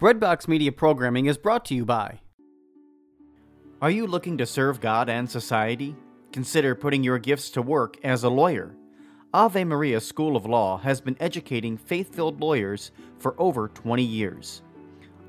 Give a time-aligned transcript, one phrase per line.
[0.00, 2.20] Breadbox Media programming is brought to you by.
[3.82, 5.94] Are you looking to serve God and society?
[6.32, 8.74] Consider putting your gifts to work as a lawyer.
[9.34, 14.62] Ave Maria School of Law has been educating faith filled lawyers for over 20 years.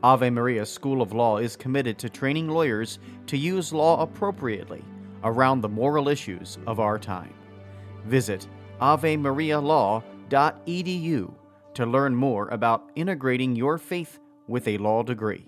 [0.04, 4.86] Ave Maria School of Law is committed to training lawyers to use law appropriately
[5.26, 7.34] around the moral issues of our time.
[8.06, 8.48] Visit
[8.80, 11.34] avemarialaw.edu
[11.74, 14.18] to learn more about integrating your faith
[14.52, 15.47] with a law degree.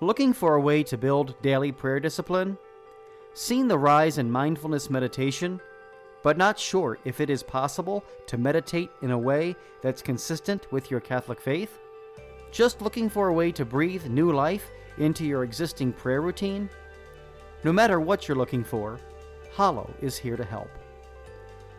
[0.00, 2.56] Looking for a way to build daily prayer discipline?
[3.34, 5.60] Seen the rise in mindfulness meditation,
[6.22, 10.90] but not sure if it is possible to meditate in a way that's consistent with
[10.90, 11.78] your Catholic faith?
[12.52, 16.68] Just looking for a way to breathe new life into your existing prayer routine?
[17.64, 19.00] No matter what you're looking for,
[19.56, 20.70] Hallow is here to help.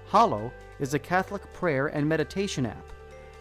[0.09, 2.92] Hallow is a Catholic prayer and meditation app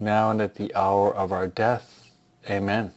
[0.00, 2.04] now and at the hour of our death.
[2.48, 2.92] Amen.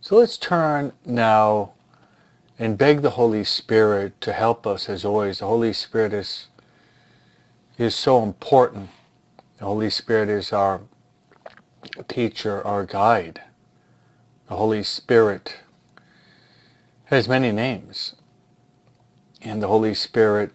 [0.00, 1.72] So let's turn now
[2.58, 5.38] and beg the Holy Spirit to help us as always.
[5.38, 6.48] The Holy Spirit is
[7.78, 8.88] is so important.
[9.58, 10.80] The Holy Spirit is our
[12.08, 13.40] teacher, our guide.
[14.48, 15.56] The Holy Spirit
[17.06, 18.14] has many names.
[19.42, 20.52] And the Holy Spirit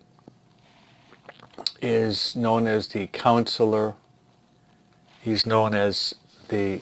[1.81, 3.94] is known as the counselor.
[5.22, 6.16] He's known as
[6.47, 6.81] the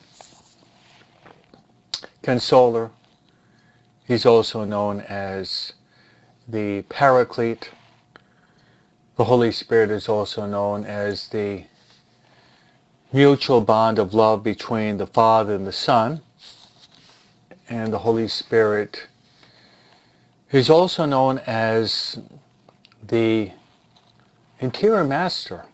[2.22, 2.92] consoler.
[4.06, 5.74] He's also known as
[6.48, 7.70] the Paraclete.
[9.18, 11.64] The Holy Spirit is also known as the
[13.12, 16.22] mutual bond of love between the Father and the Son.
[17.70, 19.08] And the Holy Spirit
[20.52, 22.20] is also known as
[23.08, 23.52] the
[24.60, 25.66] interior master.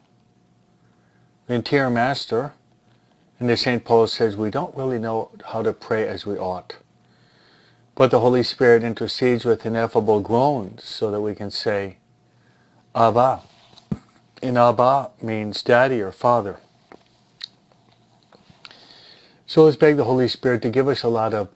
[1.47, 2.53] The interior master,
[3.39, 3.83] and the St.
[3.83, 6.75] Paul says we don't really know how to pray as we ought.
[7.95, 11.97] But the Holy Spirit intercedes with ineffable groans so that we can say,
[12.95, 13.41] Abba.
[14.41, 16.59] And Abba means daddy or father.
[19.45, 21.49] So let's beg the Holy Spirit to give us a lot of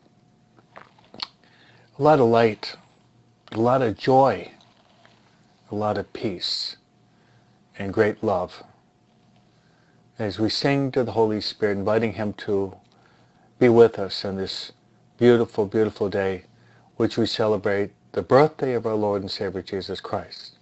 [1.97, 2.75] a lot of light,
[3.53, 4.51] a lot of joy,
[5.71, 6.75] a lot of peace,
[7.79, 8.63] and great love.
[10.19, 12.75] As we sing to the Holy Spirit, inviting Him to
[13.59, 14.71] be with us in this
[15.17, 16.43] beautiful, beautiful day,
[16.95, 20.53] which we celebrate the birthday of our Lord and Savior Jesus Christ.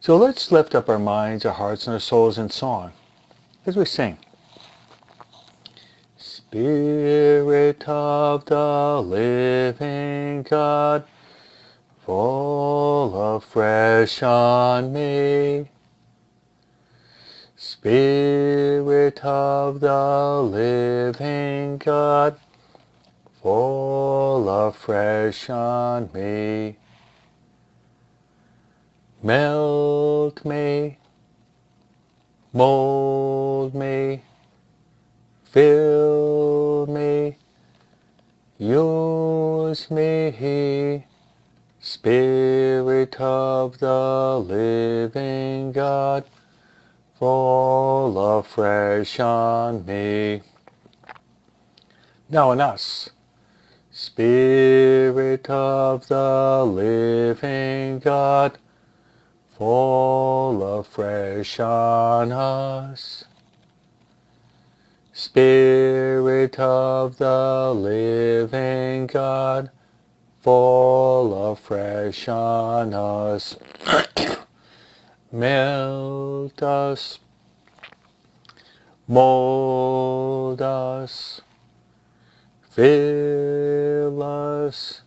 [0.00, 2.92] So let's lift up our minds, our hearts, and our souls in song
[3.66, 4.18] as we sing.
[6.16, 11.04] Spirit of the living God,
[12.04, 15.68] fall afresh on me.
[17.84, 22.40] Spirit of the living God,
[23.42, 26.76] fall afresh on me.
[29.22, 30.96] Melt me,
[32.54, 34.22] mold me,
[35.52, 37.36] fill me,
[38.56, 41.04] use me,
[41.80, 46.24] Spirit of the living God,
[47.18, 50.42] fall afresh on me.
[52.28, 53.10] Now in us,
[53.92, 58.58] Spirit of the living God,
[59.56, 63.24] fall afresh on us.
[65.12, 69.70] Spirit of the living God,
[70.42, 73.56] fall afresh on us.
[75.34, 77.18] Melt us,
[79.08, 81.40] mold us,
[82.70, 85.02] fill us,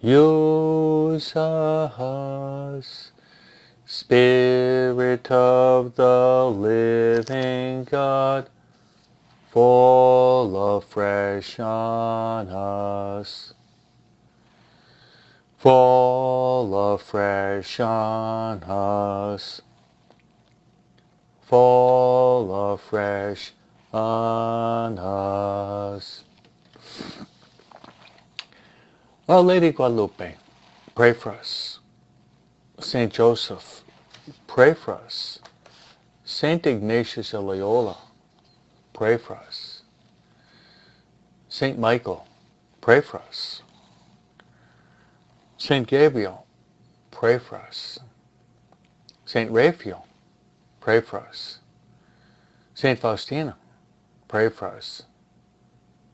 [0.00, 3.12] use us.
[3.84, 8.48] Spirit of the living God,
[9.50, 13.52] fall afresh on us.
[15.64, 19.62] Fall afresh on us.
[21.46, 23.50] Fall afresh
[23.90, 26.24] on us.
[29.26, 30.34] Our Lady Guadalupe,
[30.94, 31.78] pray for us.
[32.78, 33.84] Saint Joseph,
[34.46, 35.38] pray for us.
[36.26, 37.96] Saint Ignatius of Loyola,
[38.92, 39.80] pray for us.
[41.48, 42.28] Saint Michael,
[42.82, 43.62] pray for us.
[45.64, 46.44] Saint Gabriel,
[47.10, 47.98] pray for us.
[49.24, 50.06] Saint Raphael,
[50.78, 51.56] pray for us.
[52.74, 53.56] Saint Faustina,
[54.28, 55.04] pray for us.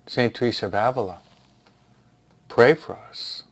[0.07, 1.19] Saint Teresa of Avila,
[2.47, 3.43] pray for us.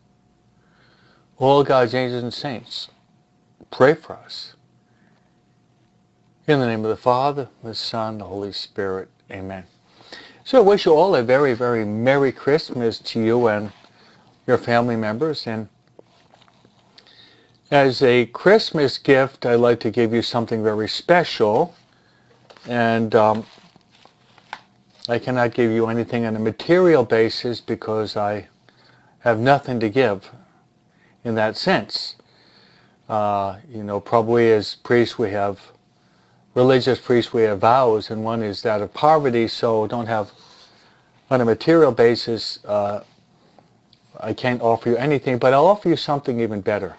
[1.37, 2.87] All God's angels and saints,
[3.73, 4.55] pray for us.
[6.47, 9.09] In the name of the Father, the Son, the Holy Spirit.
[9.33, 9.65] Amen.
[10.45, 13.73] So I wish you all a very, very Merry Christmas to you and
[14.47, 15.49] your family members.
[15.49, 15.69] And
[17.71, 21.75] as a Christmas gift, I'd like to give you something very special.
[22.67, 23.47] And um,
[25.09, 28.47] I cannot give you anything on a material basis because I
[29.21, 30.31] have nothing to give
[31.25, 32.17] in that sense.
[33.09, 35.61] Uh, you know, probably as priests we have,
[36.55, 40.31] religious priests we have vows, and one is that of poverty, so don't have,
[41.31, 43.03] on a material basis, uh,
[44.21, 46.97] I can't offer you anything, but I'll offer you something even better.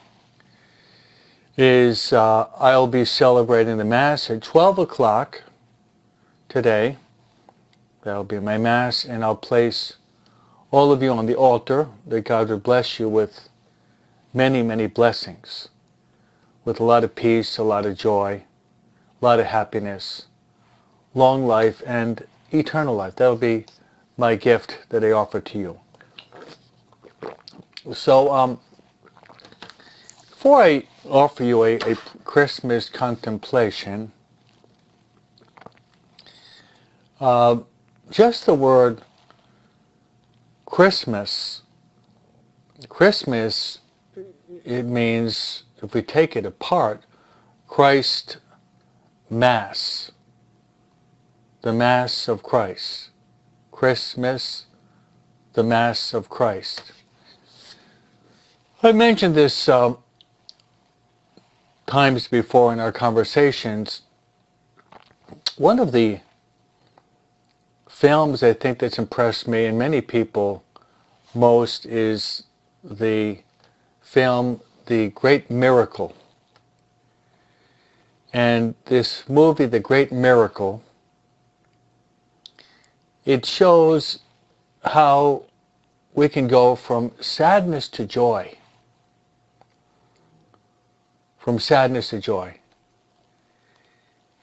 [1.61, 5.44] Is uh, I'll be celebrating the Mass at 12 o'clock
[6.47, 6.95] today.
[8.01, 9.97] That'll be my Mass, and I'll place
[10.71, 13.50] all of you on the altar, that God will bless you with
[14.33, 15.67] many, many blessings,
[16.63, 18.41] with a lot of peace, a lot of joy,
[19.21, 20.27] a lot of happiness,
[21.13, 23.17] long life, and eternal life.
[23.17, 23.65] That will be
[24.15, 25.79] my gift that I offer to you.
[27.94, 28.62] So, um,
[30.39, 34.09] before I offer you a, a Christmas contemplation,
[37.19, 37.57] uh,
[38.09, 39.01] just the word
[40.65, 41.63] Christmas,
[42.88, 43.79] Christmas,
[44.63, 47.01] it means, if we take it apart,
[47.67, 48.38] Christ
[49.29, 50.10] Mass,
[51.63, 53.10] the Mass of Christ.
[53.74, 54.67] Christmas,
[55.51, 56.93] the Mass of Christ.
[58.81, 59.96] I mentioned this uh,
[61.89, 64.01] times before in our conversations.
[65.58, 66.19] One of the
[67.89, 70.63] films I think that's impressed me and many people
[71.34, 72.43] most is
[72.84, 73.39] the
[74.01, 76.15] film The Great Miracle.
[78.34, 80.84] And this movie, The Great Miracle,
[83.25, 84.19] it shows
[84.84, 85.43] how
[86.13, 88.59] we can go from sadness to joy.
[91.39, 92.53] From sadness to joy.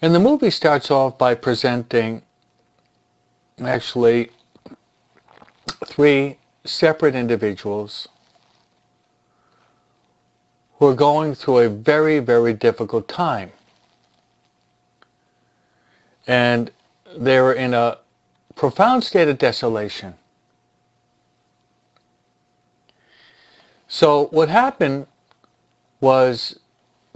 [0.02, 2.22] And the movie starts off by presenting
[3.64, 4.30] actually
[5.86, 8.08] three separate individuals
[10.78, 13.50] who are going through a very, very difficult time.
[16.26, 16.70] And
[17.18, 17.98] they're in a
[18.54, 20.14] profound state of desolation.
[23.88, 25.06] So what happened
[26.00, 26.58] was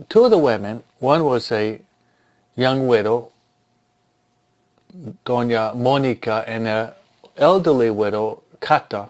[0.08, 1.80] two of the women, one was a
[2.56, 3.30] young widow
[5.24, 6.92] Dona Monica and an
[7.36, 9.08] elderly widow, Cata.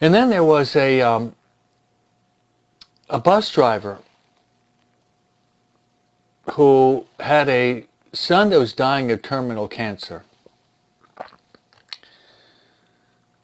[0.00, 1.34] And then there was a um,
[3.08, 3.98] a bus driver
[6.52, 10.24] who had a son that was dying of terminal cancer.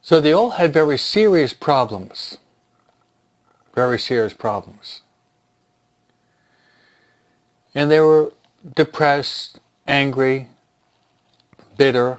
[0.02, 2.38] So they all had very serious problems.
[3.80, 5.00] Very serious problems.
[7.74, 8.30] And they were
[8.76, 10.50] depressed, angry,
[11.78, 12.18] bitter.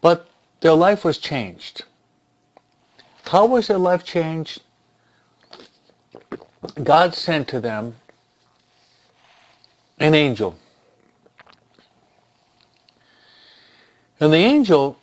[0.00, 0.26] But
[0.62, 1.84] their life was changed.
[3.26, 4.62] How was their life changed?
[6.82, 7.94] God sent to them
[9.98, 10.56] an angel.
[14.18, 14.96] And the angel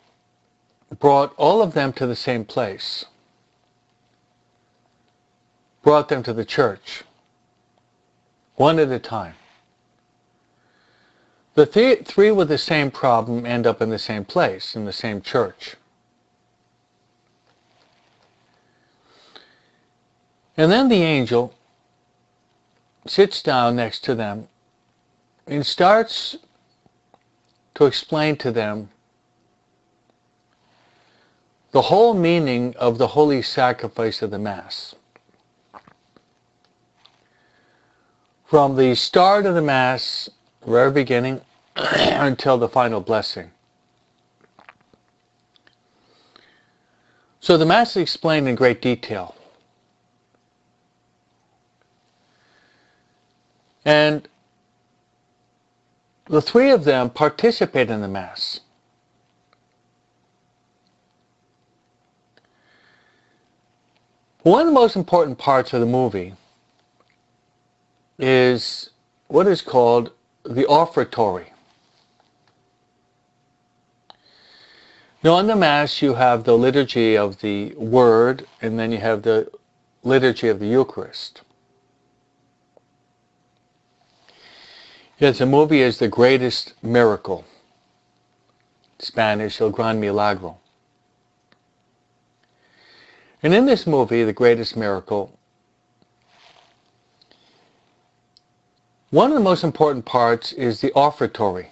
[0.98, 3.04] brought all of them to the same place,
[5.82, 7.04] brought them to the church,
[8.56, 9.34] one at a time.
[11.54, 14.92] The th- three with the same problem end up in the same place, in the
[14.92, 15.76] same church.
[20.56, 21.54] And then the angel
[23.06, 24.48] sits down next to them
[25.46, 26.36] and starts
[27.74, 28.90] to explain to them
[31.70, 34.94] the whole meaning of the holy sacrifice of the Mass.
[38.46, 40.30] From the start of the Mass,
[40.66, 41.40] very beginning,
[41.76, 43.50] until the final blessing.
[47.40, 49.34] So the Mass is explained in great detail.
[53.84, 54.28] And
[56.26, 58.60] the three of them participate in the Mass.
[64.48, 66.34] One of the most important parts of the movie
[68.18, 68.88] is
[69.26, 70.12] what is called
[70.42, 71.52] the offertory.
[75.22, 79.20] Now, in the Mass, you have the liturgy of the Word, and then you have
[79.20, 79.50] the
[80.02, 81.42] liturgy of the Eucharist.
[85.18, 87.44] Yes, the movie is the greatest miracle.
[88.98, 90.56] Spanish, El Gran Milagro.
[93.42, 95.38] And in this movie, The Greatest Miracle,
[99.10, 101.70] one of the most important parts is the offertory.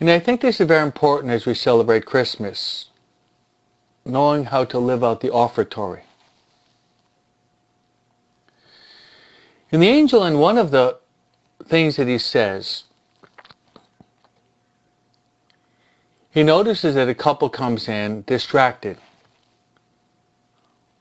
[0.00, 2.86] And I think this is very important as we celebrate Christmas,
[4.04, 6.02] knowing how to live out the offertory.
[9.70, 10.98] And the angel, in one of the
[11.66, 12.82] things that he says,
[16.32, 18.96] he notices that a couple comes in distracted,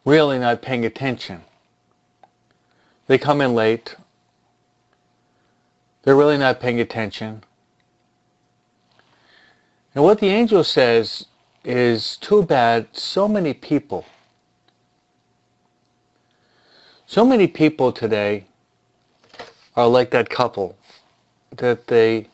[0.03, 1.41] really not paying attention.
[3.07, 3.95] They come in late.
[6.03, 7.43] They're really not paying attention.
[9.95, 11.25] And what the angel says
[11.63, 14.05] is too bad so many people,
[17.05, 18.45] so many people today
[19.77, 20.75] are like that couple
[21.57, 22.27] that they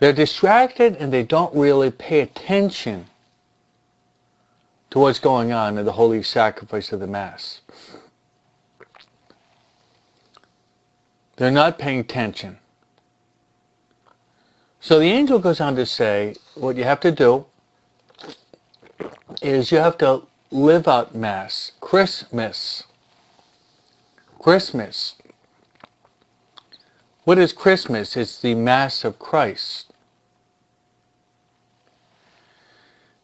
[0.00, 3.06] they're distracted and they don't really pay attention
[4.90, 7.60] to what's going on in the holy sacrifice of the mass.
[11.36, 12.58] They're not paying attention.
[14.80, 17.44] So the angel goes on to say, what you have to do
[19.42, 22.84] is you have to live out Mass, Christmas.
[24.38, 25.14] Christmas.
[27.24, 28.16] What is Christmas?
[28.16, 29.89] It's the Mass of Christ.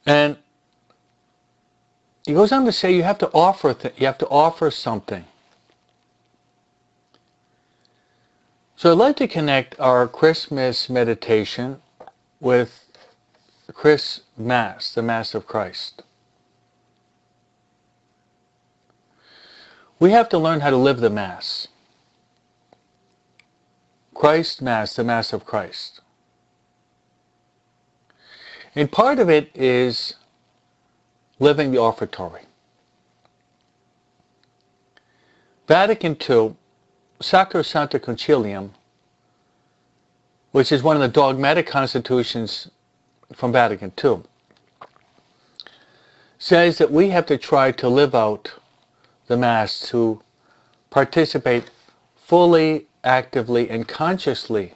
[0.06, 0.36] And
[2.26, 5.24] he goes on to say you have to offer th- you have to offer something.
[8.76, 11.80] So I'd like to connect our Christmas meditation
[12.40, 12.86] with
[13.72, 16.02] Chris Mass, the Mass of Christ.
[19.98, 21.68] We have to learn how to live the Mass.
[24.14, 26.00] Christ Mass, the Mass of Christ.
[28.76, 30.14] And part of it is
[31.38, 32.42] living the offertory.
[35.66, 36.54] Vatican II,
[37.20, 38.70] Sacrosanctum Concilium,
[40.52, 42.70] which is one of the dogmatic constitutions
[43.32, 44.20] from Vatican II,
[46.38, 48.52] says that we have to try to live out
[49.26, 50.20] the Mass to
[50.90, 51.70] participate
[52.14, 54.74] fully actively and consciously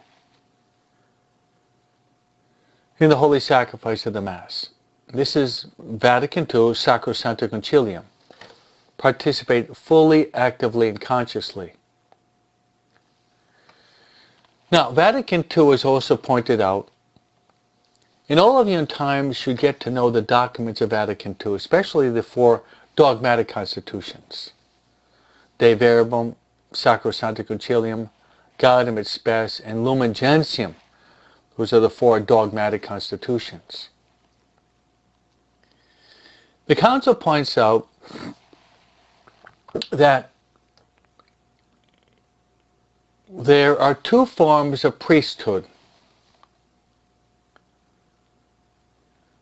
[3.00, 4.68] in the holy sacrifice of the Mass.
[5.08, 8.04] This is Vatican II, Sacrosanctum Concilium,
[8.98, 11.72] participate fully, actively, and consciously.
[14.70, 16.90] Now, Vatican II has also pointed out,
[18.28, 21.54] and all of you in time should get to know the documents of Vatican II,
[21.54, 22.62] especially the four
[22.96, 24.52] dogmatic constitutions.
[25.58, 26.36] Dei Verbum,
[26.72, 28.10] Sacrosanctum Concilium,
[28.58, 30.76] Gaudium et Spes, and Lumen Gentium.
[31.56, 33.88] Those are the four dogmatic constitutions.
[36.66, 37.88] The Council points out
[39.90, 40.30] that
[43.28, 45.66] there are two forms of priesthood.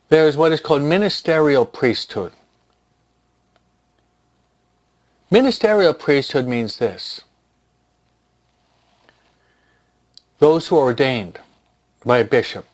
[0.08, 2.32] There is what is called ministerial priesthood.
[5.30, 7.20] Ministerial priesthood means this.
[10.38, 11.38] Those who are ordained
[12.04, 12.64] by a bishop.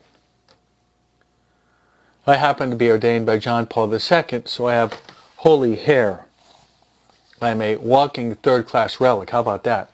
[2.27, 3.99] I happen to be ordained by John Paul II,
[4.45, 4.99] so I have
[5.35, 6.25] holy hair.
[7.41, 9.29] I'm a walking third-class relic.
[9.29, 9.91] How about that?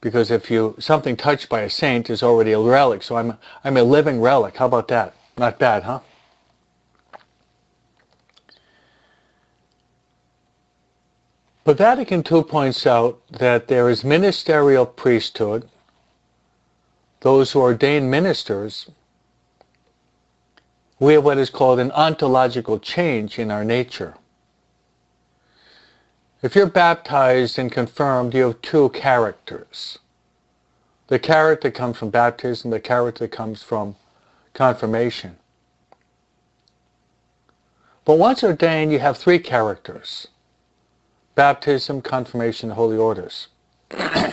[0.00, 3.76] Because if you something touched by a saint is already a relic, so I'm I'm
[3.76, 4.56] a living relic.
[4.56, 5.14] How about that?
[5.36, 6.00] Not bad, huh?
[11.64, 15.68] But Vatican II points out that there is ministerial priesthood,
[17.20, 18.90] those who ordain ministers.
[20.98, 24.14] We have what is called an ontological change in our nature.
[26.42, 29.98] If you're baptized and confirmed, you have two characters.
[31.08, 33.96] The character comes from baptism, the character comes from
[34.54, 35.36] confirmation.
[38.04, 40.28] But once ordained, you have three characters.
[41.34, 43.48] Baptism, confirmation, holy orders.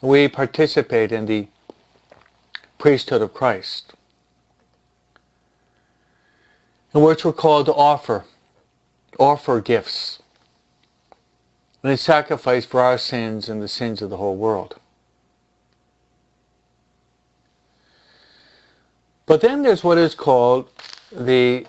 [0.00, 1.48] we participate in the
[2.78, 3.92] priesthood of Christ,
[6.94, 8.24] in which we're called to offer,
[9.18, 10.22] offer gifts
[11.82, 14.76] and a sacrifice for our sins and the sins of the whole world.
[19.26, 20.70] But then there's what is called
[21.12, 21.66] the,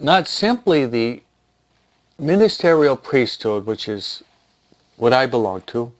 [0.00, 1.22] not simply the
[2.18, 4.22] ministerial priesthood, which is
[4.96, 5.92] what I belong to.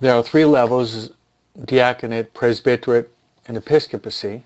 [0.00, 1.10] There are three levels,
[1.64, 3.10] diaconate, presbyterate,
[3.48, 4.44] and episcopacy.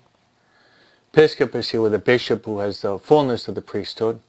[1.11, 4.19] Episcopacy with a bishop who has the fullness of the priesthood.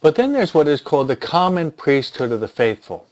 [0.00, 3.06] But then there's what is called the common priesthood of the faithful.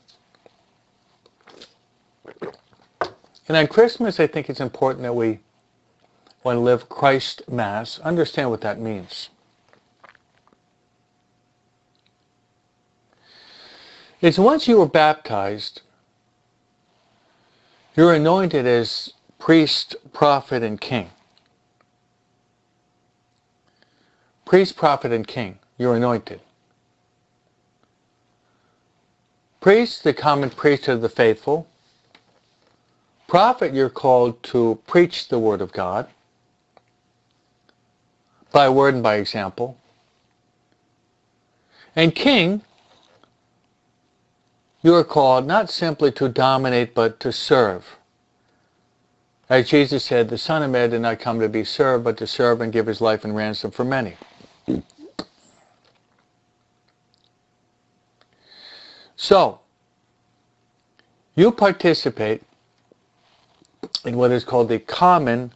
[3.48, 5.40] And on Christmas, I think it's important that we,
[6.42, 9.30] when live Christ Mass, understand what that means.
[14.20, 15.82] It's once you were baptized,
[17.96, 21.10] you're anointed as priest, prophet, and king.
[24.44, 25.58] Priest, prophet, and king.
[25.76, 26.40] You're anointed.
[29.60, 31.68] Priest, the common priesthood of the faithful.
[33.28, 36.08] Prophet, you're called to preach the word of God
[38.50, 39.76] by word and by example.
[41.94, 42.62] And king,
[44.82, 47.84] you are called not simply to dominate, but to serve.
[49.48, 52.26] As Jesus said, the Son of Man did not come to be served, but to
[52.26, 54.16] serve and give his life in ransom for many.
[59.16, 59.60] So,
[61.34, 62.42] you participate
[64.04, 65.52] in what is called the common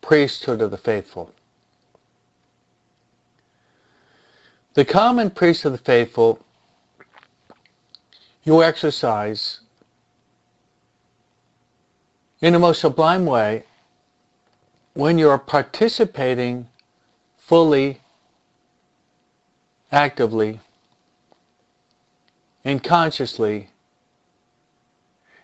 [0.00, 1.32] priesthood of the faithful.
[4.74, 6.38] The common priesthood of the faithful,
[8.46, 9.60] you exercise
[12.40, 13.64] in the most sublime way
[14.94, 16.66] when you are participating
[17.38, 18.00] fully,
[19.90, 20.60] actively
[22.64, 23.68] and consciously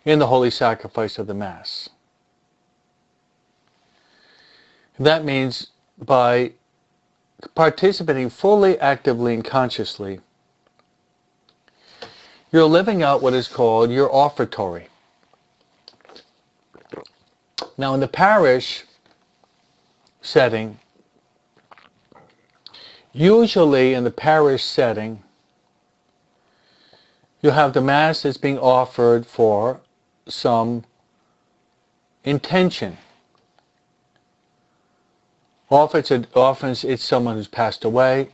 [0.04, 1.88] in the holy sacrifice of the Mass.
[4.98, 6.52] That means by
[7.56, 10.20] participating fully, actively, and consciously,
[12.52, 14.86] you're living out what is called your offertory.
[17.78, 18.84] Now in the parish
[20.20, 20.78] setting,
[23.12, 25.22] usually in the parish setting,
[27.40, 29.80] you have the Mass that's being offered for
[30.28, 30.84] some
[32.24, 32.96] intention.
[35.70, 38.28] Often it's, often it's someone who's passed away.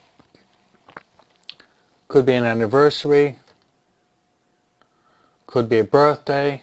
[2.08, 3.38] Could be an anniversary.
[5.48, 6.62] Could be a birthday.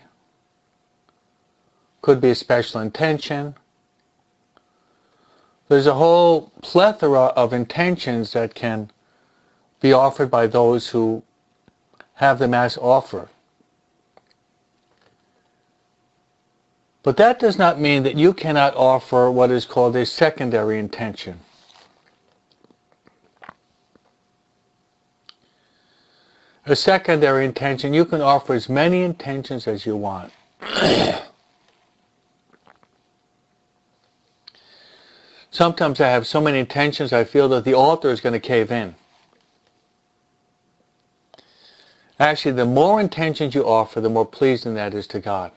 [2.04, 3.56] Could be a special intention.
[5.68, 8.92] There's a whole plethora of intentions that can
[9.82, 11.24] be offered by those who
[12.14, 13.28] have the Mass offer.
[17.02, 21.40] But that does not mean that you cannot offer what is called a secondary intention.
[26.68, 30.34] A secondary intention, you can offer as many intentions as you want.
[35.52, 38.72] Sometimes I have so many intentions I feel that the altar is going to cave
[38.72, 38.96] in.
[42.20, 45.52] Actually, the more intentions you offer, the more pleasing that is to God.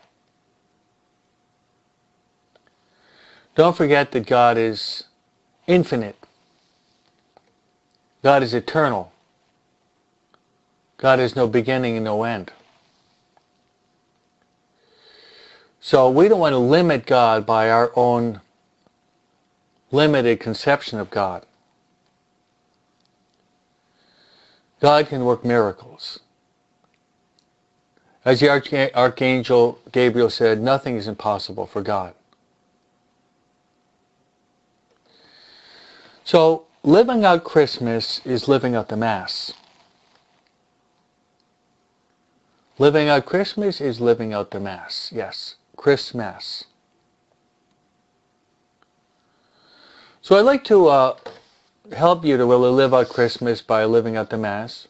[3.54, 5.04] Don't forget that God is
[5.66, 6.16] infinite.
[8.22, 9.10] God is eternal.
[10.98, 12.52] God has no beginning and no end.
[15.80, 18.40] So we don't want to limit God by our own
[19.90, 21.46] limited conception of God.
[24.80, 26.20] God can work miracles.
[28.24, 28.50] As the
[28.94, 32.12] Archangel Gabriel said, nothing is impossible for God.
[36.24, 39.52] So living out Christmas is living out the Mass.
[42.80, 45.10] Living out Christmas is living out the Mass.
[45.12, 46.62] Yes, Christmas.
[50.22, 51.16] So I'd like to uh,
[51.96, 54.86] help you to really live out Christmas by living out the Mass.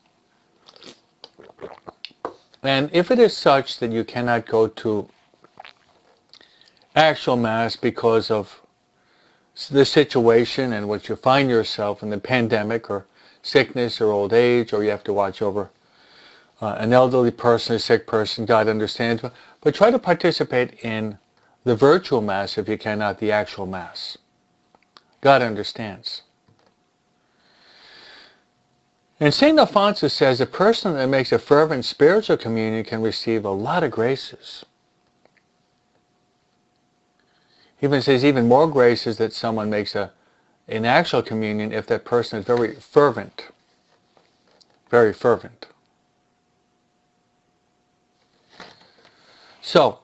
[2.63, 5.09] And if it is such that you cannot go to
[6.95, 8.61] actual Mass because of
[9.71, 13.07] the situation in which you find yourself in the pandemic or
[13.43, 15.71] sickness or old age or you have to watch over
[16.61, 19.23] uh, an elderly person, a sick person, God understands.
[19.61, 21.19] But, try to participate in
[21.65, 24.19] the virtual Mass if you cannot the actual Mass.
[25.21, 26.23] God understands.
[29.21, 29.59] And St.
[29.59, 33.91] Alphonsus says a person that makes a fervent spiritual communion can receive a lot of
[33.91, 34.65] graces.
[37.79, 40.13] He even says even more graces that someone makes a
[40.69, 43.49] an actual communion if that person is very fervent.
[44.91, 45.67] Very fervent.
[49.69, 49.99] So,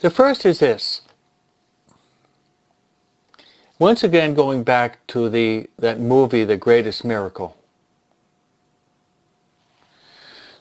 [0.00, 1.02] the first is this.
[3.78, 7.54] Once again, going back to the that movie, The Greatest Miracle.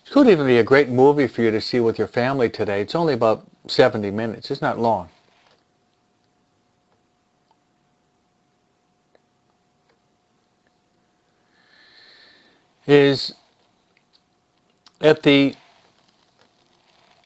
[0.05, 2.81] It could even be a great movie for you to see with your family today.
[2.81, 4.51] It's only about 70 minutes.
[4.51, 5.07] It's not long.
[12.85, 13.33] Is
[14.99, 15.55] at the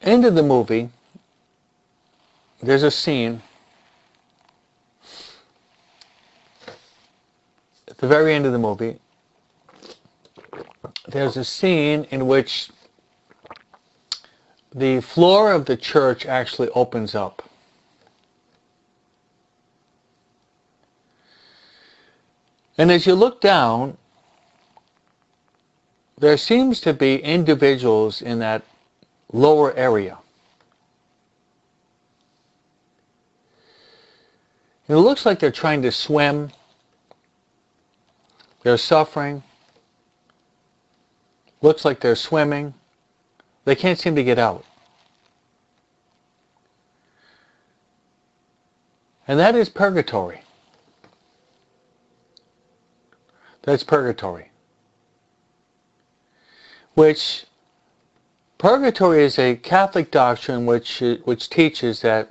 [0.02, 0.88] end of the movie,
[2.62, 3.42] there's a scene
[7.88, 8.98] at the very end of the movie,
[11.08, 12.68] there's a scene in which
[14.74, 17.48] the floor of the church actually opens up.
[22.76, 23.96] And as you look down,
[26.18, 28.62] there seems to be individuals in that
[29.36, 30.18] lower area.
[34.88, 36.50] It looks like they're trying to swim
[38.66, 39.44] they're suffering.
[41.62, 42.74] Looks like they're swimming.
[43.64, 44.64] They can't seem to get out.
[49.28, 50.42] And that is purgatory.
[53.62, 54.50] That's purgatory.
[56.94, 57.46] Which
[58.58, 62.28] purgatory is a Catholic doctrine which which teaches that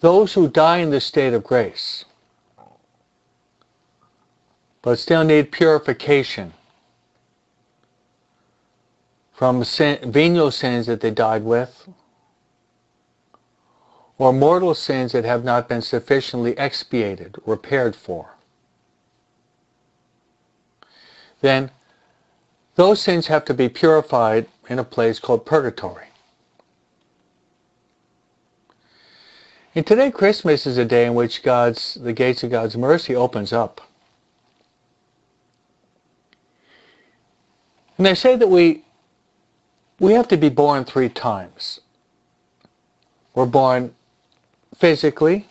[0.00, 2.04] those who die in the state of grace
[4.82, 6.52] but still need purification
[9.38, 11.88] from sin, venial sins that they died with,
[14.18, 18.34] or mortal sins that have not been sufficiently expiated, repaired for.
[21.40, 21.70] Then
[22.78, 26.06] those sins have to be purified in a place called purgatory.
[29.74, 33.52] And today Christmas is a day in which God's the gates of God's mercy opens
[33.52, 33.80] up.
[37.96, 38.84] And they say that we,
[39.98, 41.80] we have to be born three times.
[43.34, 43.92] We're born
[44.76, 45.48] physically,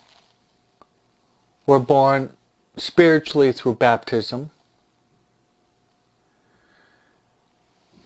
[1.66, 2.32] we're born
[2.78, 4.50] spiritually through baptism.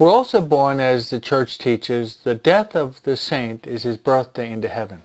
[0.02, 4.52] We're also born, as the church teaches, the death of the saint is his birthday
[4.52, 5.04] into heaven.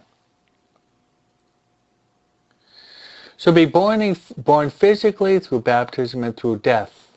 [3.37, 7.11] So be born, born physically through baptism and through death,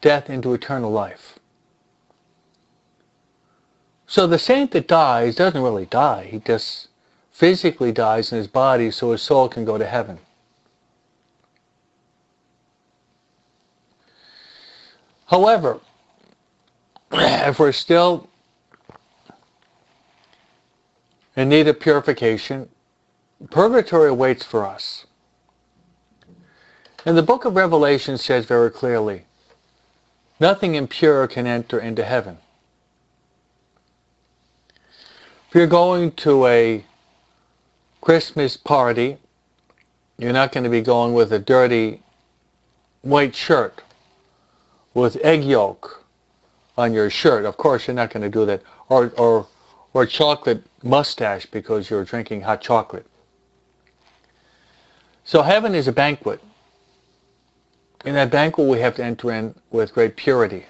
[0.00, 1.38] death into eternal life.
[4.06, 6.28] So the saint that dies doesn't really die.
[6.30, 6.88] He just
[7.30, 10.18] physically dies in his body so his soul can go to heaven.
[15.26, 15.78] However,
[17.12, 18.28] if we're still
[21.36, 22.68] in need of purification,
[23.50, 25.06] purgatory awaits for us.
[27.04, 29.22] And the book of Revelation says very clearly,
[30.40, 32.38] nothing impure can enter into heaven.
[35.48, 36.84] If you're going to a
[38.00, 39.18] Christmas party,
[40.18, 42.02] you're not going to be going with a dirty
[43.02, 43.82] white shirt
[44.94, 46.05] with egg yolk
[46.76, 47.44] on your shirt.
[47.44, 48.62] Of course, you're not going to do that.
[48.88, 49.46] Or, or,
[49.92, 53.06] or chocolate mustache because you're drinking hot chocolate.
[55.24, 56.40] So heaven is a banquet.
[58.04, 60.64] In that banquet, we have to enter in with great purity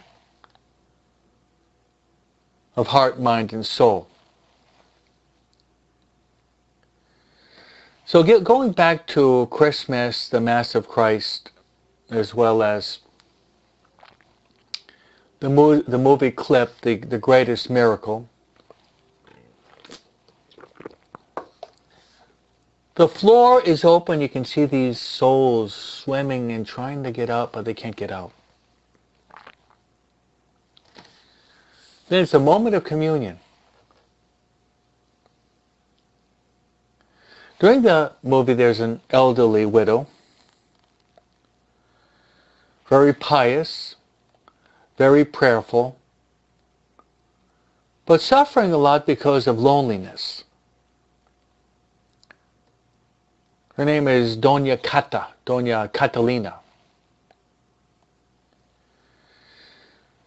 [2.76, 4.08] of heart, mind, and soul.
[8.06, 11.50] So get, going back to Christmas, the Mass of Christ,
[12.10, 13.00] as well as
[15.46, 18.28] the, mo- the movie clip, the, the Greatest Miracle,
[22.96, 24.22] The floor is open.
[24.22, 28.10] You can see these souls swimming and trying to get up, but they can't get
[28.10, 28.32] out.
[32.08, 33.38] Then it's a moment of communion.
[37.58, 40.06] During the movie, there's an elderly widow,
[42.88, 43.95] very pious,
[44.96, 45.98] very prayerful,
[48.06, 50.44] but suffering a lot because of loneliness.
[53.74, 56.54] Her name is Doña Cata, Doña Catalina.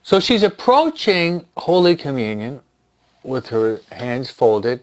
[0.04, 2.62] So she's approaching Holy Communion
[3.24, 4.82] with her hands folded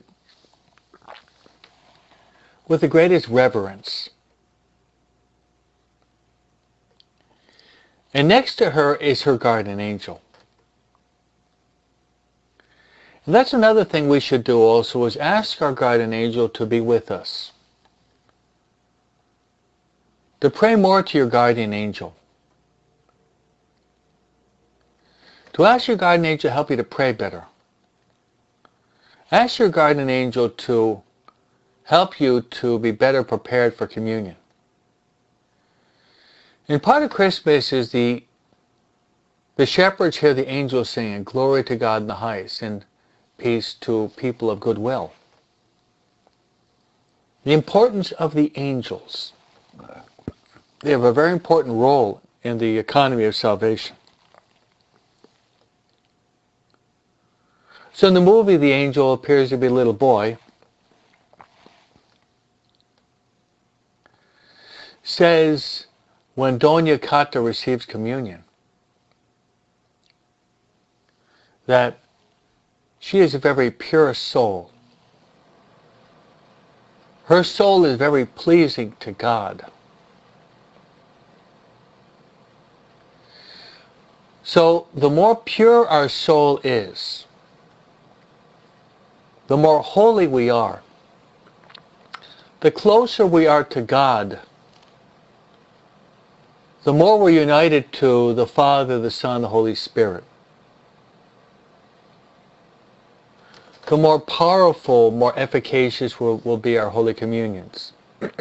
[2.68, 4.10] with the greatest reverence.
[8.16, 10.22] And next to her is her guardian angel.
[13.26, 16.80] And that's another thing we should do also is ask our guardian angel to be
[16.80, 17.52] with us
[20.40, 22.16] to pray more to your guardian angel.
[25.52, 27.44] To ask your guardian angel to help you to pray better.
[29.30, 31.02] Ask your guardian angel to
[31.84, 34.36] help you to be better prepared for communion.
[36.68, 38.24] And part of Christmas is the
[39.56, 42.84] the shepherds hear the angels singing, Glory to God in the highest, and
[43.38, 45.12] peace to people of good will.
[47.44, 49.32] The importance of the angels.
[50.80, 53.96] They have a very important role in the economy of salvation.
[57.94, 60.36] So in the movie, the angel appears to be a little boy.
[65.02, 65.85] Says
[66.36, 68.44] when Doña Cata receives communion
[71.66, 71.98] that
[73.00, 74.70] she is a very pure soul.
[77.24, 79.64] Her soul is very pleasing to God.
[84.44, 87.24] So the more pure our soul is,
[89.48, 90.82] the more holy we are,
[92.60, 94.38] the closer we are to God,
[96.86, 100.22] the more we're united to the Father, the Son, the Holy Spirit.
[103.86, 107.92] The more powerful, more efficacious will, will be our Holy Communions.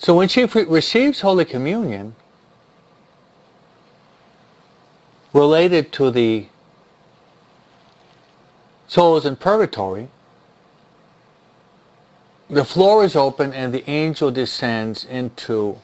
[0.00, 2.14] So when she receives Holy Communion,
[5.32, 6.46] related to the
[8.86, 10.08] souls in purgatory,
[12.50, 15.78] the floor is open and the angel descends into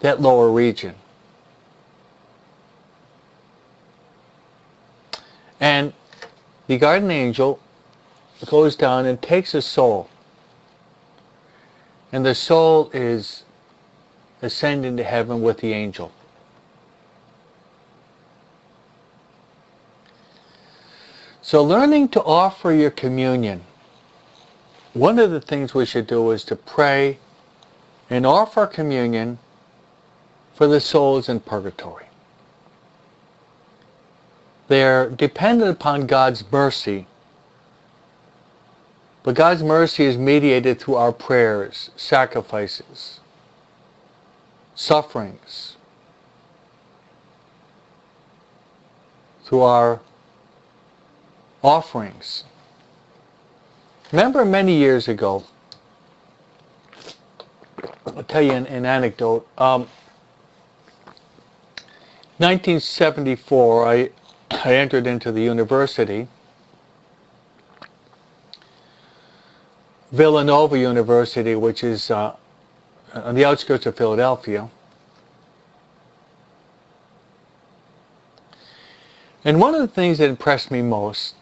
[0.00, 0.94] that lower region.
[5.60, 5.92] And
[6.66, 7.60] the guardian angel
[8.46, 10.08] goes down and takes a soul
[12.12, 13.44] and the soul is
[14.42, 16.10] ascending to heaven with the angel.
[21.42, 23.62] So learning to offer your communion,
[24.94, 27.18] one of the things we should do is to pray
[28.10, 29.38] and offer communion
[30.54, 32.06] for the souls in purgatory.
[34.68, 37.06] They're dependent upon God's mercy
[39.22, 43.20] But God's mercy is mediated through our prayers, sacrifices,
[44.74, 45.76] sufferings,
[49.44, 50.00] through our
[51.62, 52.44] offerings.
[54.12, 55.44] Remember many years ago,
[58.06, 59.46] I'll tell you an, an anecdote.
[59.56, 59.86] Um,
[62.38, 64.10] 1974, I,
[64.50, 66.26] I entered into the university,
[70.10, 72.34] Villanova University, which is uh,
[73.14, 74.68] on the outskirts of Philadelphia.
[79.44, 81.34] And one of the things that impressed me most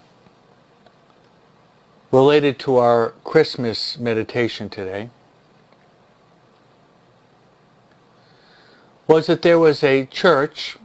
[2.10, 5.10] related to our Christmas meditation today
[9.06, 10.76] was that there was a church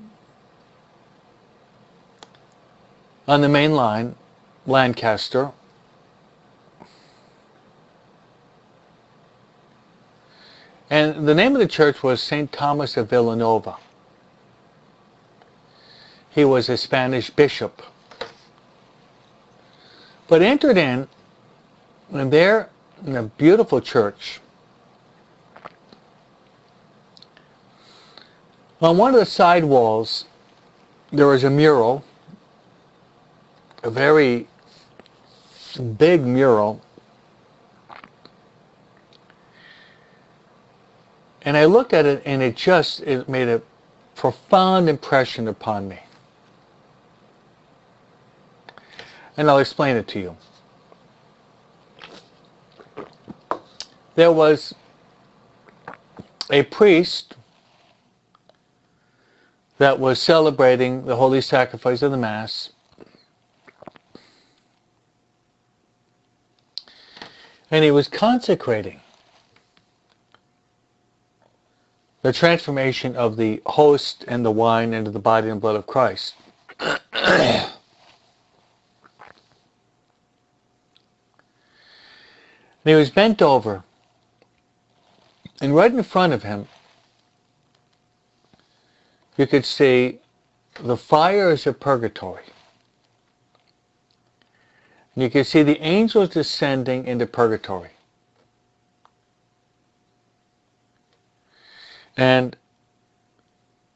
[3.28, 4.16] on the main line,
[4.66, 5.52] Lancaster,
[10.90, 12.52] and the name of the church was St.
[12.52, 13.78] Thomas of Villanova.
[16.30, 17.82] He was a Spanish bishop.
[20.28, 21.08] But entered in,
[22.12, 22.70] and there
[23.06, 24.40] in a beautiful church,
[28.82, 30.26] on one of the side walls,
[31.12, 32.04] there was a mural,
[33.84, 34.48] a very
[35.98, 36.82] big mural.
[41.44, 43.62] And I looked at it and it just it made a
[44.16, 46.00] profound impression upon me.
[49.38, 50.38] and I'll explain it to you.
[54.16, 54.76] There was
[56.52, 57.36] a priest
[59.80, 62.70] that was celebrating the holy sacrifice of the Mass.
[67.72, 69.00] And he was consecrating
[72.22, 76.36] the transformation of the host and the wine into the body and blood of Christ.
[82.84, 83.84] He was bent over.
[85.64, 86.68] And right in front of him,
[89.38, 90.20] you could see
[90.82, 92.44] the fires of purgatory.
[95.16, 97.92] And you could see the angels descending into purgatory.
[102.18, 102.58] And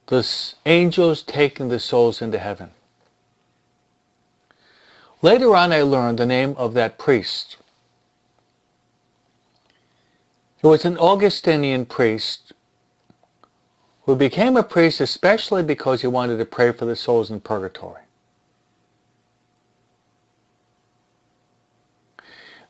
[0.05, 0.25] the
[0.65, 2.71] angels taking the souls into heaven.
[5.21, 7.57] Later on, I learned the name of that priest.
[10.67, 12.51] He was an Augustinian priest
[14.03, 18.01] who became a priest especially because he wanted to pray for the souls in purgatory.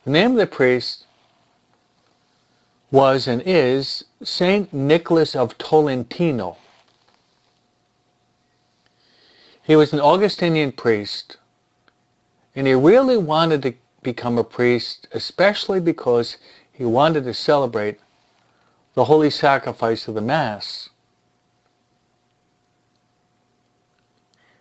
[0.04, 1.06] The name of the priest
[2.92, 6.56] was and is Saint Nicholas of Tolentino.
[9.64, 11.36] He was an Augustinian priest,
[12.54, 16.36] and he really wanted to become a priest, especially because
[16.78, 17.98] he wanted to celebrate
[18.94, 20.88] the holy sacrifice of the Mass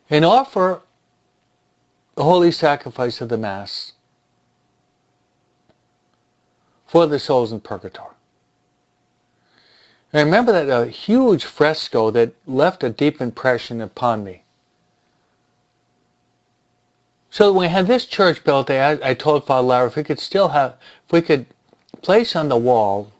[0.10, 0.82] and offer
[2.16, 3.94] the holy sacrifice of the Mass
[6.88, 8.16] for the souls in purgatory.
[10.12, 14.42] I remember that a huge fresco that left a deep impression upon me.
[17.30, 20.48] So when we had this church built, I, told Father Larry if we could still
[20.48, 21.46] have, if we could
[22.02, 23.12] place on the wall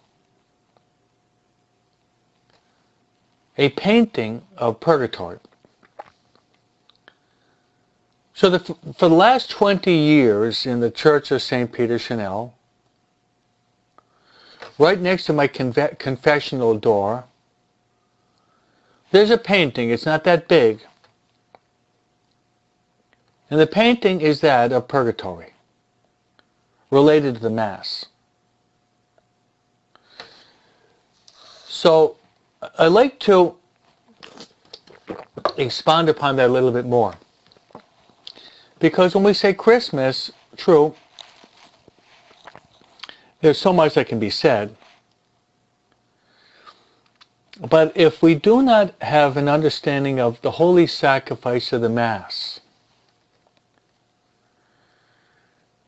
[3.58, 5.40] a painting of purgatory.
[8.34, 11.72] So the, for the last 20 years in the Church of St.
[11.72, 12.54] Peter Chanel,
[14.78, 17.24] right next to my confessional door,
[19.12, 19.90] there's a painting.
[19.90, 20.82] It's not that big.
[23.50, 25.54] And the painting is that of purgatory,
[26.92, 28.06] related to the Mass.
[31.78, 32.16] So
[32.80, 33.56] I'd like to
[35.58, 37.14] expand upon that a little bit more.
[38.80, 40.96] Because when we say Christmas, true,
[43.42, 44.76] there's so much that can be said.
[47.70, 52.60] But if we do not have an understanding of the holy sacrifice of the Mass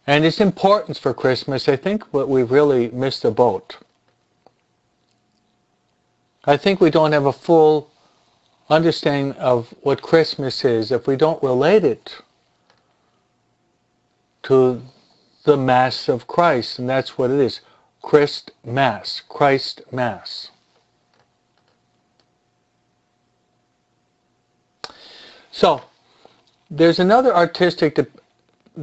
[0.06, 3.76] and its importance for Christmas, I think what we've really missed the boat.
[6.50, 7.92] I think we don't have a full
[8.72, 12.16] understanding of what Christmas is if we don't relate it
[14.44, 14.82] to
[15.44, 17.62] the Mass of Christ, and that's what it is.
[18.02, 20.50] Christ Mass, Christ Mass.
[25.52, 25.84] So,
[26.72, 28.08] there's another artistic de-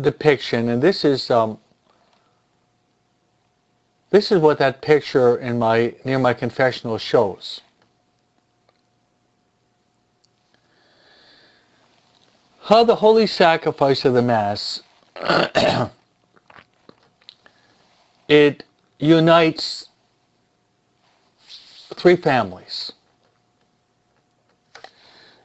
[0.03, 1.59] depiction, and this is um,
[4.17, 7.61] this is what that picture in my near my confessional shows.
[12.63, 14.83] How the holy sacrifice of the Mass
[18.29, 18.65] it
[18.99, 19.91] unites
[21.95, 22.93] three families.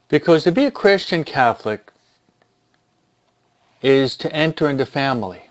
[0.08, 1.92] Because to be a Christian Catholic
[3.82, 5.42] is to enter into family.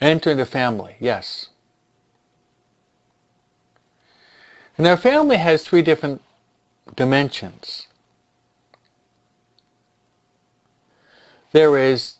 [0.00, 1.48] Enter the family, yes.
[4.78, 6.22] And our family has three different
[6.96, 7.86] dimensions.
[11.52, 12.14] There is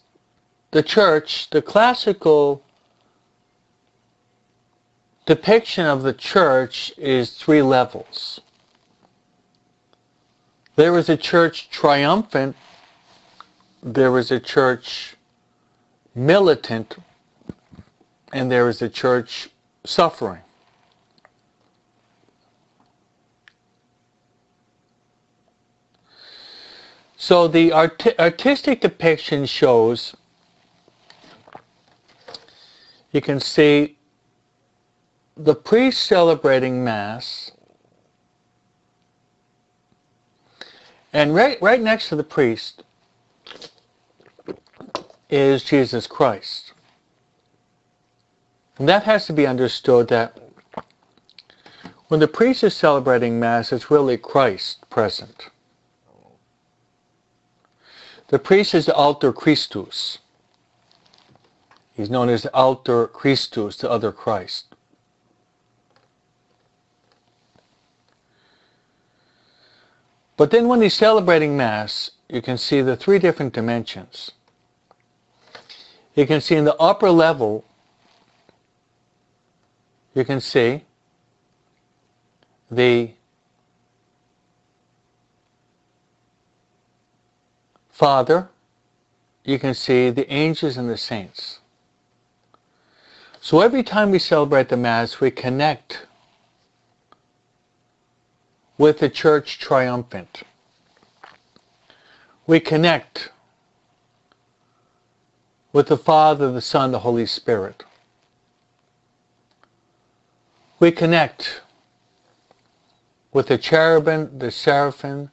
[0.72, 2.62] the church, the classical
[5.24, 8.40] depiction of the church is three levels.
[10.76, 12.56] There is a church triumphant,
[13.82, 15.16] there is a church
[16.14, 16.96] militant,
[18.32, 19.48] and there is a church
[19.84, 20.40] suffering.
[27.16, 30.16] So the art- artistic depiction shows,
[33.12, 33.98] you can see
[35.36, 37.52] the priest celebrating Mass,
[41.12, 42.84] and right, right next to the priest
[45.28, 46.69] is Jesus Christ.
[48.80, 50.38] And that has to be understood that
[52.08, 55.50] when the priest is celebrating Mass, it's really Christ present.
[58.28, 60.20] The priest is the alter Christus.
[61.92, 64.74] He's known as the alter Christus, the other Christ.
[70.38, 74.30] But then when he's celebrating Mass, you can see the three different dimensions.
[76.14, 77.66] You can see in the upper level,
[80.14, 80.82] you can see
[82.70, 83.10] the
[87.90, 88.48] Father,
[89.44, 91.58] you can see the angels and the saints.
[93.42, 96.06] So every time we celebrate the Mass, we connect
[98.78, 100.42] with the church triumphant.
[102.46, 103.30] We connect
[105.72, 107.84] with the Father, the Son, the Holy Spirit.
[110.80, 111.60] We connect
[113.32, 115.30] with the cherubim, the seraphim,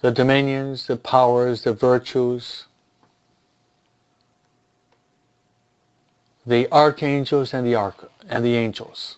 [0.00, 2.66] the dominions, the powers, the virtues,
[6.46, 7.96] the archangels and the arch
[8.28, 9.16] and the angels.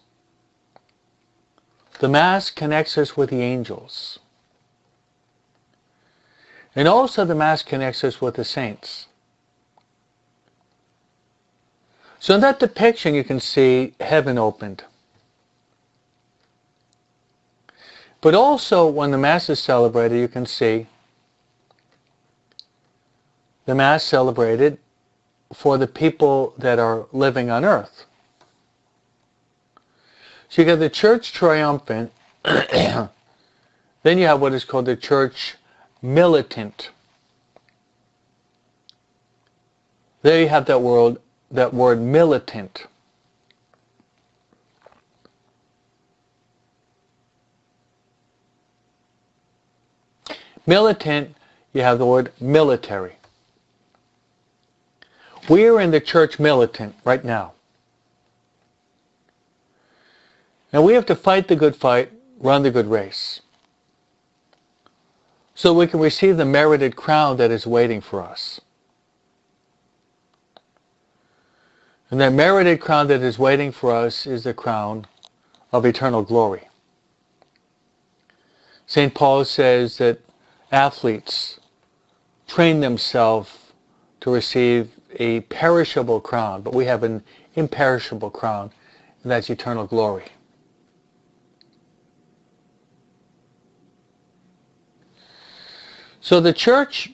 [2.00, 4.18] The Mass connects us with the angels.
[6.74, 9.06] And also the Mass connects us with the saints.
[12.24, 14.82] So in that depiction you can see heaven opened.
[18.22, 20.86] But also when the Mass is celebrated, you can see
[23.66, 24.78] the Mass celebrated
[25.52, 28.06] for the people that are living on earth.
[30.48, 32.10] So you got the church triumphant,
[32.42, 33.10] then
[34.02, 35.56] you have what is called the church
[36.00, 36.88] militant.
[40.22, 41.18] There you have that word,
[41.54, 42.86] that word militant.
[50.66, 51.36] Militant,
[51.72, 53.16] you have the word military.
[55.48, 57.52] We are in the church militant right now.
[60.72, 63.42] And we have to fight the good fight, run the good race.
[65.54, 68.60] So we can receive the merited crown that is waiting for us.
[72.14, 75.04] And that merited crown that is waiting for us is the crown
[75.72, 76.68] of eternal glory.
[78.86, 79.12] St.
[79.12, 80.20] Paul says that
[80.70, 81.58] athletes
[82.46, 83.50] train themselves
[84.20, 87.20] to receive a perishable crown, but we have an
[87.56, 88.70] imperishable crown,
[89.24, 90.26] and that's eternal glory.
[96.20, 97.12] So the church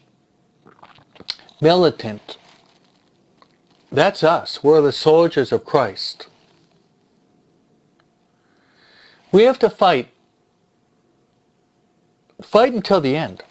[1.62, 2.36] militant,
[3.92, 4.62] that's us.
[4.62, 6.28] We're the soldiers of Christ.
[9.32, 10.08] We have to fight.
[12.42, 13.42] Fight until the end.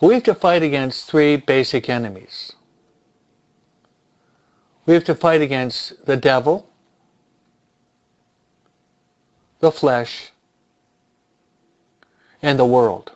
[0.00, 2.52] we have to fight against three basic enemies.
[4.84, 6.68] We have to fight against the devil,
[9.60, 10.32] the flesh,
[12.42, 13.12] and the world.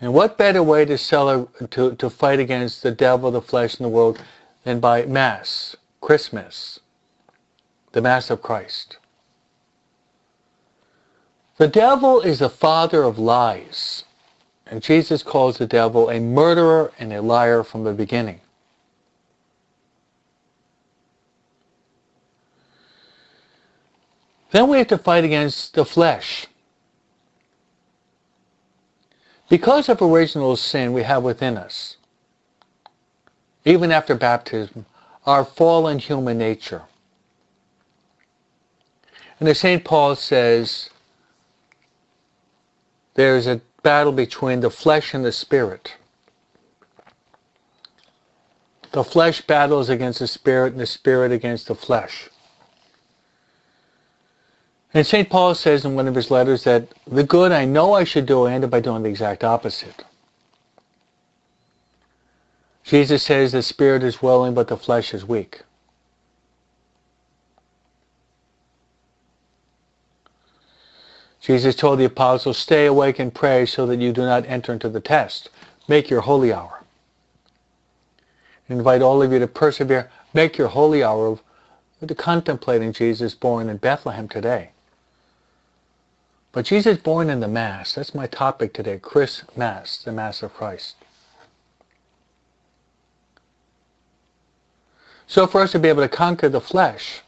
[0.00, 3.84] And what better way to, sell, to, to fight against the devil, the flesh, and
[3.84, 4.22] the world
[4.64, 6.80] than by Mass, Christmas,
[7.92, 8.98] the Mass of Christ.
[11.56, 14.04] The devil is the father of lies.
[14.66, 18.40] And Jesus calls the devil a murderer and a liar from the beginning.
[24.50, 26.46] Then we have to fight against the flesh.
[29.48, 31.96] Because of original sin we have within us,
[33.64, 34.86] even after baptism,
[35.24, 36.82] our fallen human nature.
[39.38, 39.84] And as St.
[39.84, 40.90] Paul says,
[43.14, 45.94] there's a battle between the flesh and the spirit.
[48.92, 52.30] The flesh battles against the spirit and the spirit against the flesh.
[54.94, 55.28] And St.
[55.30, 58.46] Paul says in one of his letters that the good I know I should do,
[58.46, 60.04] I end up by doing the exact opposite.
[62.84, 65.62] Jesus says the spirit is willing, but the flesh is weak.
[71.40, 74.88] Jesus told the apostles, stay awake and pray so that you do not enter into
[74.88, 75.50] the test.
[75.88, 76.82] Make your holy hour.
[78.68, 80.10] invite all of you to persevere.
[80.34, 81.42] Make your holy hour of
[82.16, 84.70] contemplating Jesus born in Bethlehem today.
[86.56, 90.54] But Jesus born in the Mass, that's my topic today, Chris Mass, the Mass of
[90.54, 90.96] Christ.
[95.26, 97.20] So for us to be able to conquer the flesh,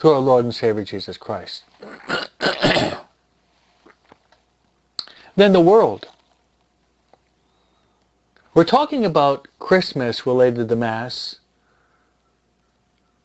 [0.00, 1.62] through our Lord and Savior Jesus Christ.
[5.36, 6.08] then the world.
[8.52, 11.36] We're talking about Christmas related to the Mass.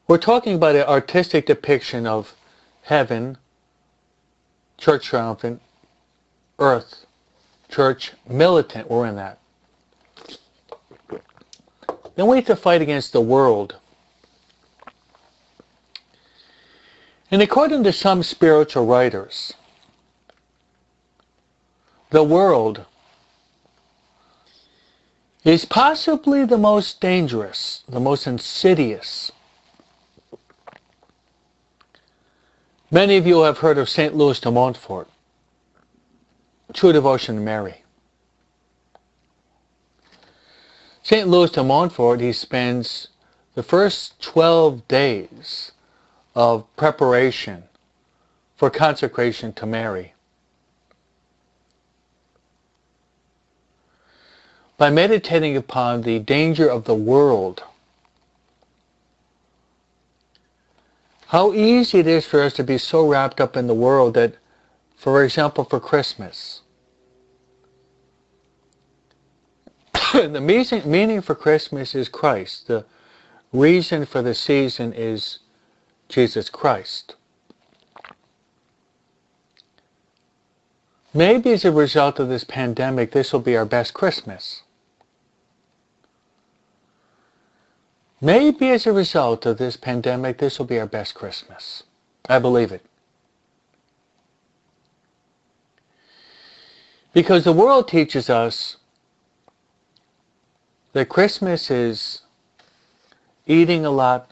[0.07, 2.35] We're talking about an artistic depiction of
[2.89, 3.37] heaven,
[4.77, 5.61] church triumphant,
[6.59, 7.05] earth,
[7.69, 8.89] church militant.
[8.89, 9.39] We're in that.
[12.15, 13.75] Then we have to fight against the world
[17.31, 19.53] And according to some spiritual writers,
[22.09, 22.85] the world
[25.43, 29.31] is possibly the most dangerous, the most insidious.
[32.91, 34.15] Many of you have heard of St.
[34.15, 35.07] Louis de Montfort,
[36.73, 37.83] true devotion to Mary.
[41.03, 41.27] St.
[41.27, 43.09] Louis de Montfort, he spends
[43.53, 45.71] the first 12 days
[46.33, 47.63] of preparation
[48.57, 50.15] for consecration to Mary.
[54.79, 57.63] By meditating upon the danger of the world,
[61.29, 64.33] how easy it is for us to be so wrapped up in the world that,
[64.97, 66.61] for example, for Christmas,
[70.13, 72.65] the meaning for Christmas is Christ.
[72.65, 72.83] The
[73.53, 75.37] reason for the season is
[76.07, 77.13] Jesus Christ.
[81.13, 84.63] Maybe as a result of this pandemic, this will be our best Christmas.
[88.21, 91.83] Maybe as a result of this pandemic, this will be our best Christmas.
[92.27, 92.85] I believe it.
[97.13, 98.77] Because the world teaches us
[100.93, 102.21] that Christmas is
[103.47, 104.29] eating a lot,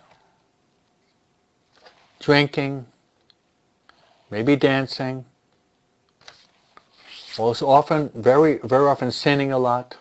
[2.19, 2.85] drinking,
[4.29, 5.25] maybe dancing,
[7.37, 9.95] also often, very, very often sinning a lot,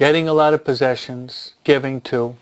[0.00, 2.34] getting a lot of possessions, giving to.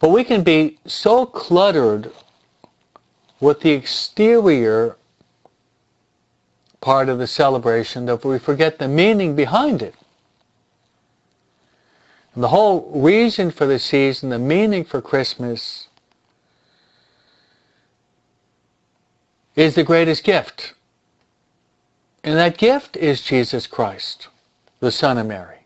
[0.00, 2.10] But we can be so cluttered
[3.38, 4.96] with the exterior
[6.80, 9.94] part of the celebration that we forget the meaning behind it.
[12.34, 15.86] And the whole reason for the season, the meaning for Christmas,
[19.54, 20.74] is the greatest gift.
[22.22, 24.28] And that gift is Jesus Christ,
[24.80, 25.60] the Son of Mary.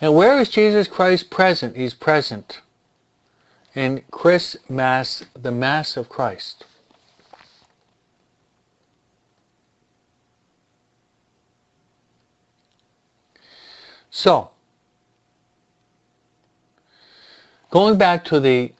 [0.00, 1.76] And where is Jesus Christ present?
[1.76, 2.62] He's present
[3.74, 6.64] in Chris Mass, the Mass of Christ.
[14.10, 14.50] So,
[17.70, 18.72] going back to the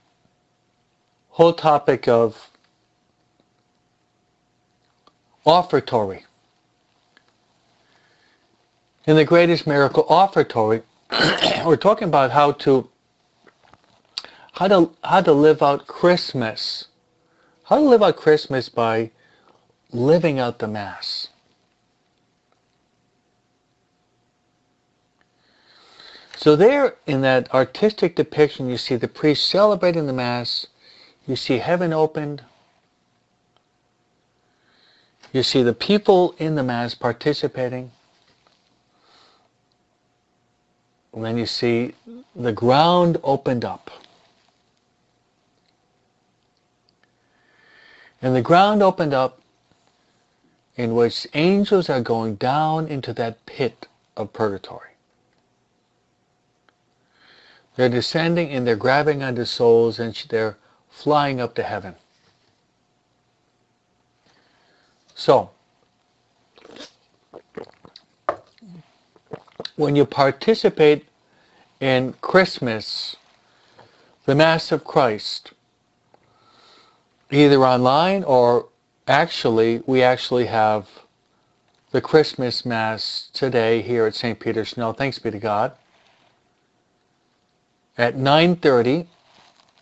[1.29, 2.50] whole topic of
[5.47, 6.25] offertory.
[9.07, 10.83] In the greatest miracle offertory,
[11.65, 12.89] we're talking about how to
[14.53, 16.87] how to how to live out Christmas.
[17.65, 19.11] How to live out Christmas by
[19.93, 21.29] living out the Mass.
[26.37, 30.67] So there in that artistic depiction you see the priest celebrating the Mass,
[31.27, 32.43] you see heaven opened,
[35.33, 37.91] you see the people in the Mass participating,
[41.13, 41.95] and then you see
[42.35, 43.91] the ground opened up.
[48.23, 49.41] And the ground opened up
[50.77, 54.91] in which angels are going down into that pit of purgatory.
[57.77, 60.59] They're descending and they're grabbing onto souls and they're
[60.91, 61.95] flying up to heaven.
[65.21, 65.51] So,
[69.77, 71.05] when you participate
[71.81, 73.17] in Christmas,
[74.25, 75.53] the Mass of Christ,
[77.31, 78.69] either online or
[79.09, 80.89] actually, we actually have
[81.91, 84.41] the Christmas Mass today here at St.
[84.41, 84.95] Peter Chanel.
[84.95, 85.73] Thanks be to God.
[87.99, 89.07] At 9.30,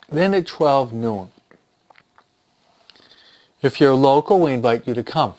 [0.09, 1.31] then at 12 noon.
[3.61, 5.35] If you're local, we invite you to come.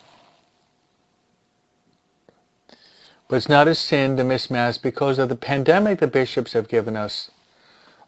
[3.28, 6.68] But it's not a sin to miss Mass because of the pandemic the bishops have
[6.68, 7.30] given us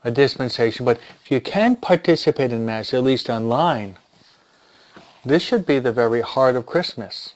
[0.03, 0.85] a dispensation.
[0.85, 3.97] But if you can participate in Mass, at least online,
[5.23, 7.35] this should be the very heart of Christmas.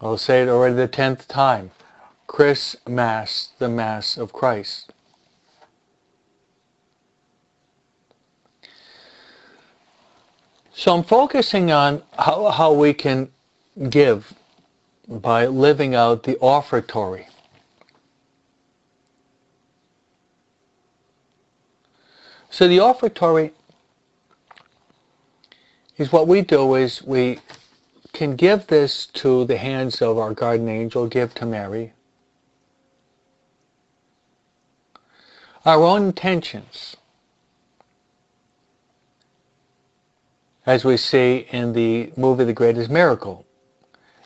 [0.00, 1.70] I'll say it already the tenth time.
[2.26, 4.92] Chris Mass, the Mass of Christ.
[10.78, 13.30] So I'm focusing on how, how we can
[13.88, 14.30] give
[15.08, 17.26] by living out the offertory.
[22.50, 23.52] So the offertory
[25.96, 27.38] is what we do is we
[28.12, 31.94] can give this to the hands of our guardian angel, give to Mary.
[35.64, 36.96] Our own intentions,
[40.66, 43.46] as we see in the movie The Greatest Miracle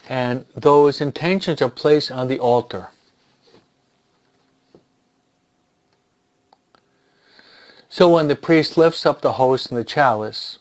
[0.08, 2.88] and those intentions are placed on the altar.
[7.88, 10.58] So when the priest lifts up the host and the chalice,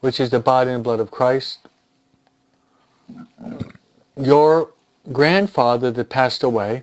[0.00, 1.58] which is the body and blood of Christ,
[4.16, 4.70] your
[5.12, 6.82] grandfather that passed away,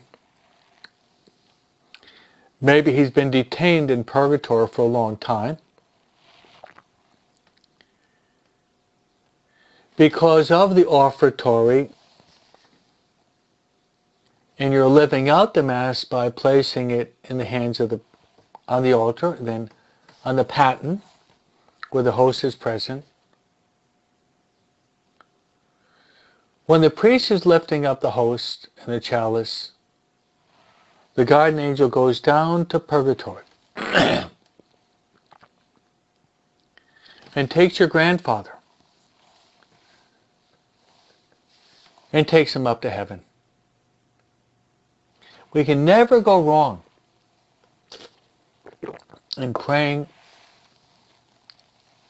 [2.62, 5.58] maybe he's been detained in purgatory for a long time,
[10.00, 11.90] because of the offertory
[14.58, 18.00] and you're living out the mass by placing it in the hands of the
[18.70, 19.70] on the altar then
[20.24, 21.02] on the paten
[21.92, 23.04] where the host is present.
[26.66, 29.72] When the priest is lifting up the host and the chalice
[31.16, 33.44] the guardian angel goes down to purgatory
[33.76, 34.32] and
[37.52, 38.59] takes your grandfather
[42.12, 43.22] and takes them up to heaven.
[45.54, 46.84] We can never go wrong
[49.38, 50.08] in praying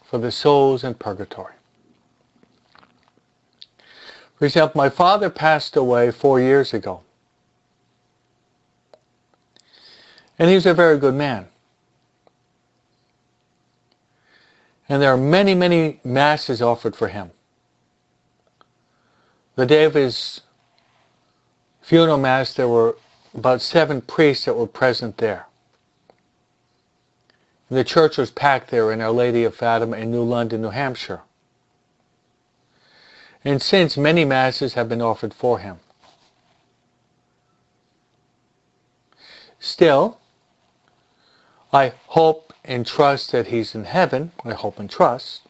[0.04, 1.54] for the souls in purgatory.
[4.38, 7.02] For example, my father passed away four years ago.
[10.40, 11.48] And he was a very good man.
[14.88, 17.32] And there are many, many masses offered for him.
[19.60, 20.40] The day of his
[21.82, 22.96] funeral mass, there were
[23.36, 25.48] about seven priests that were present there.
[27.70, 31.20] The church was packed there in Our Lady of Fatima in New London, New Hampshire.
[33.44, 35.82] And since many masses have been offered for him.
[39.60, 40.20] Still,
[41.74, 44.32] I hope and trust that he's in heaven.
[44.46, 45.49] I hope and trust.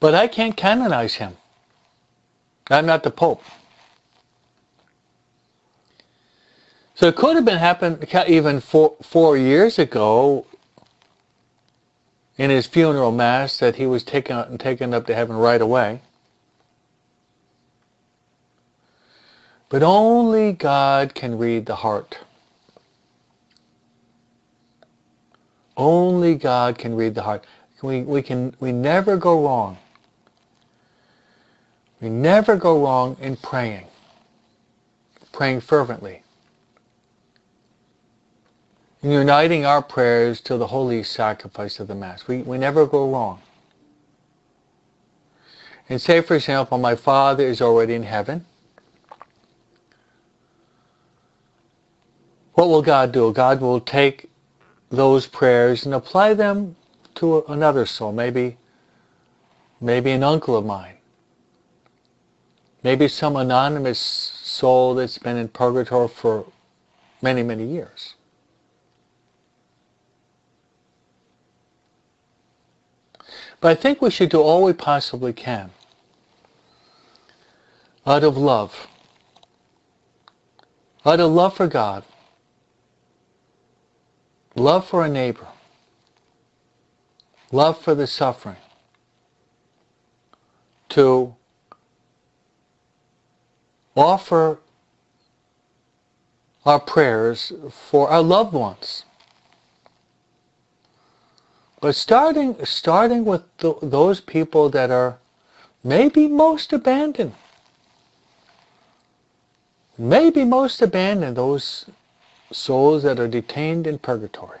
[0.00, 1.36] But I can't canonize him.
[2.70, 3.42] I'm not the Pope.
[6.94, 10.46] So it could have been happened even four, four years ago
[12.38, 16.00] in his funeral mass that he was taken taken up to heaven right away.
[19.68, 22.18] But only God can read the heart.
[25.76, 27.44] Only God can read the heart.
[27.82, 29.76] We, we can we never go wrong.
[32.00, 33.86] We never go wrong in praying.
[35.32, 36.22] Praying fervently.
[39.02, 42.26] In uniting our prayers to the holy sacrifice of the Mass.
[42.26, 43.40] We, we never go wrong.
[45.88, 48.44] And say, for example, my Father is already in heaven.
[52.54, 53.32] What will God do?
[53.32, 54.30] God will take
[54.90, 56.76] those prayers and apply them
[57.16, 58.56] to another soul, maybe,
[59.80, 60.95] maybe an uncle of mine,
[62.86, 66.46] maybe some anonymous soul that's been in purgatory for
[67.20, 68.14] many, many years.
[73.60, 75.72] But I think we should do all we possibly can
[78.06, 78.86] out of love,
[81.04, 82.04] out of love for God,
[84.54, 85.48] love for a neighbor,
[87.50, 88.62] love for the suffering,
[90.90, 91.35] to
[93.96, 94.58] offer
[96.64, 99.04] our prayers for our loved ones.
[101.80, 105.18] But starting, starting with those people that are
[105.84, 107.34] maybe most abandoned,
[109.96, 111.86] maybe most abandoned, those
[112.50, 114.60] souls that are detained in purgatory.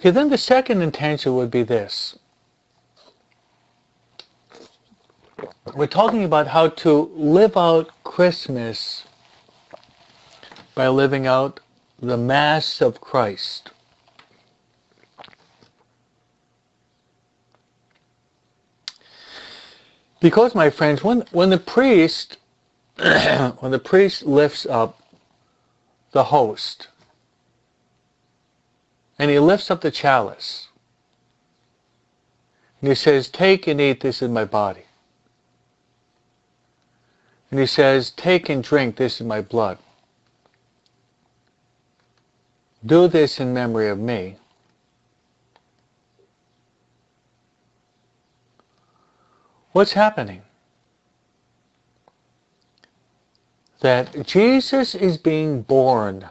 [0.00, 2.18] Okay, then the second intention would be this.
[5.74, 9.04] We're talking about how to live out Christmas
[10.74, 11.60] by living out
[12.00, 13.70] the Mass of Christ.
[20.20, 22.36] Because, my friends, when, when the priest
[23.60, 25.00] when the priest lifts up
[26.12, 26.88] the host
[29.18, 30.68] and he lifts up the chalice
[32.80, 34.82] and he says, take and eat, this is my body.
[37.50, 39.78] And he says, take and drink, this is my blood.
[42.86, 44.36] Do this in memory of me.
[49.72, 50.42] What's happening?
[53.80, 56.28] that Jesus is being born.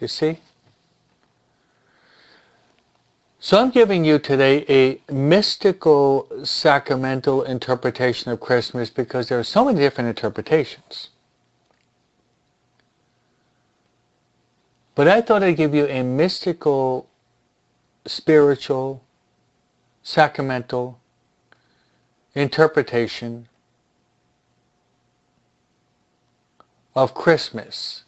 [0.00, 0.38] You see?
[3.42, 9.64] So I'm giving you today a mystical sacramental interpretation of Christmas because there are so
[9.64, 11.08] many different interpretations.
[14.94, 17.08] But I thought I'd give you a mystical,
[18.04, 19.02] spiritual,
[20.02, 21.00] sacramental
[22.34, 23.48] interpretation
[26.94, 28.04] of Christmas,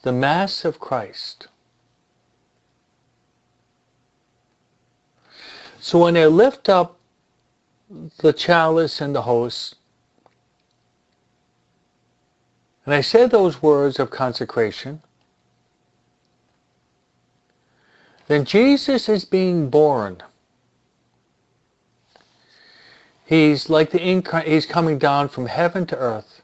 [0.00, 1.48] the Mass of Christ.
[5.86, 6.98] So when they lift up
[8.18, 9.76] the chalice and the host,
[12.84, 15.00] and I say those words of consecration,
[18.26, 20.20] then Jesus is being born.
[23.24, 26.42] He's like the incarnate, he's coming down from heaven to earth.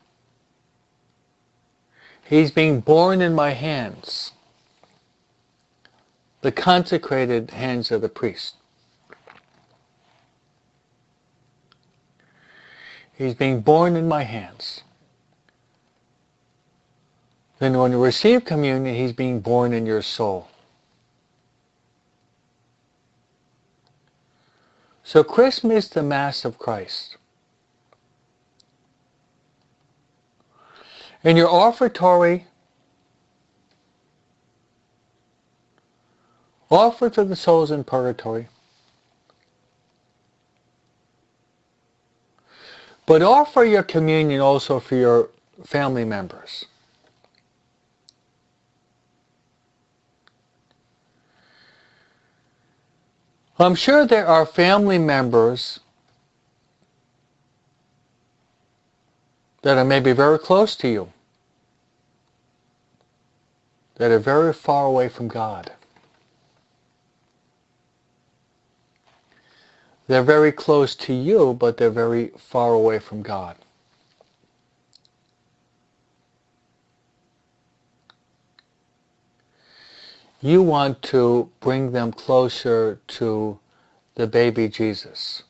[2.22, 4.34] He's being born in my hands,
[6.42, 8.54] the consecrated hands of the priest.
[13.14, 14.82] He's being born in my hands.
[17.58, 20.48] Then when you receive communion, he's being born in your soul.
[25.04, 27.16] So Christmas is the Mass of Christ.
[31.24, 32.44] in your offertory,
[36.70, 38.48] offer to the souls in purgatory.
[43.06, 45.28] But offer your communion also for your
[45.64, 46.66] family members.
[53.58, 55.80] I'm sure there are family members
[59.62, 61.12] that are maybe very close to you,
[63.96, 65.70] that are very far away from God.
[70.08, 73.56] They're very close to you, but they're very far away from God.
[80.40, 83.58] You want to bring them closer to
[84.16, 85.44] the baby Jesus.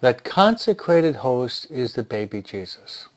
[0.00, 3.08] That consecrated host is the baby Jesus.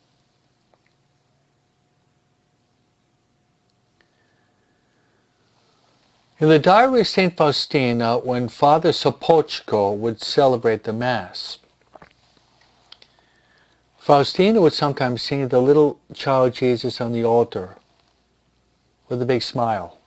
[6.37, 7.37] In the diary of St.
[7.37, 11.59] Faustina, when Father Sopocko would celebrate the Mass,
[13.97, 17.77] Faustina would sometimes see the little child Jesus on the altar
[19.07, 19.97] with a big smile.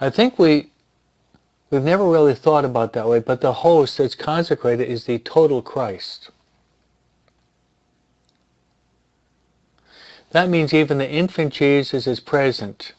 [0.00, 0.70] I think we
[1.70, 5.60] we've never really thought about that way, but the host that's consecrated is the total
[5.60, 6.30] Christ.
[10.34, 12.92] That means even the infant Jesus is present.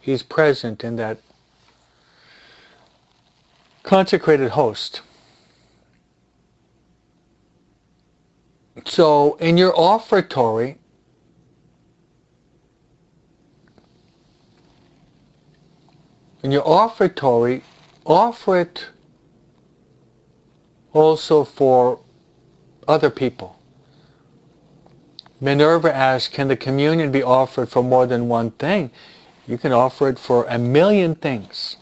[0.00, 1.18] He's present in that
[3.82, 5.00] consecrated host.
[8.84, 10.76] So in your offertory,
[16.44, 17.62] in your offertory,
[18.04, 18.86] offer it
[20.92, 21.98] also for
[22.86, 23.58] other people.
[25.40, 28.90] Minerva asked, can the communion be offered for more than one thing?
[29.46, 31.76] You can offer it for a million things.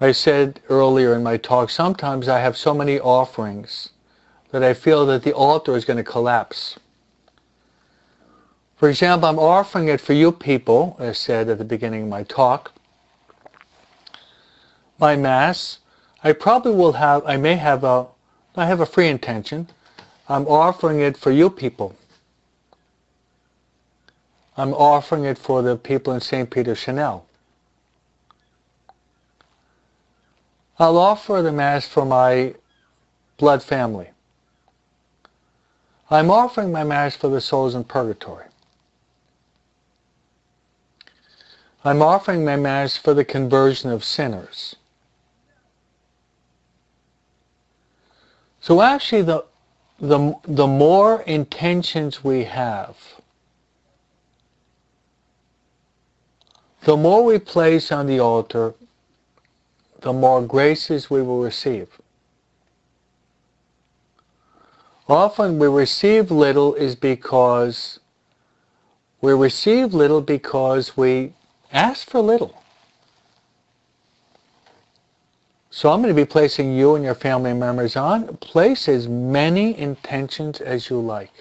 [0.00, 3.90] I said earlier in my talk, sometimes I have so many offerings
[4.50, 6.78] that I feel that the altar is going to collapse.
[8.76, 12.22] For example, I'm offering it for you people, I said at the beginning of my
[12.22, 12.72] talk.
[14.98, 15.78] My Mass,
[16.22, 18.06] I probably will have, I may have a,
[18.56, 19.68] I have a free intention.
[20.28, 21.96] I'm offering it for you people.
[24.56, 26.50] I'm offering it for the people in St.
[26.50, 27.24] Peter Chanel.
[30.78, 32.54] I'll offer the Mass for my
[33.38, 34.08] blood family.
[36.10, 38.46] I'm offering my Mass for the souls in purgatory.
[41.84, 44.76] I'm offering my Mass for the conversion of sinners.
[48.60, 49.44] So actually the,
[50.00, 52.96] the, the more intentions we have,
[56.82, 58.74] the more we place on the altar,
[60.00, 61.88] the more graces we will receive.
[65.08, 67.98] Often we receive little is because
[69.20, 71.32] we receive little because we
[71.72, 72.62] ask for little.
[75.70, 78.36] So I'm going to be placing you and your family members on.
[78.38, 81.32] Place as many intentions as you like.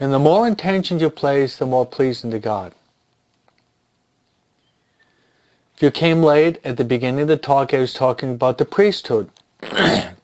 [0.00, 2.74] And the more intentions you place, the more pleasing to God.
[5.76, 8.64] If you came late, at the beginning of the talk, I was talking about the
[8.64, 9.30] priesthood.
[9.60, 10.14] there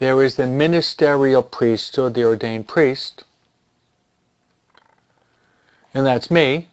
[0.00, 3.24] is the ministerial priesthood, the ordained priest.
[5.94, 6.68] And that's me.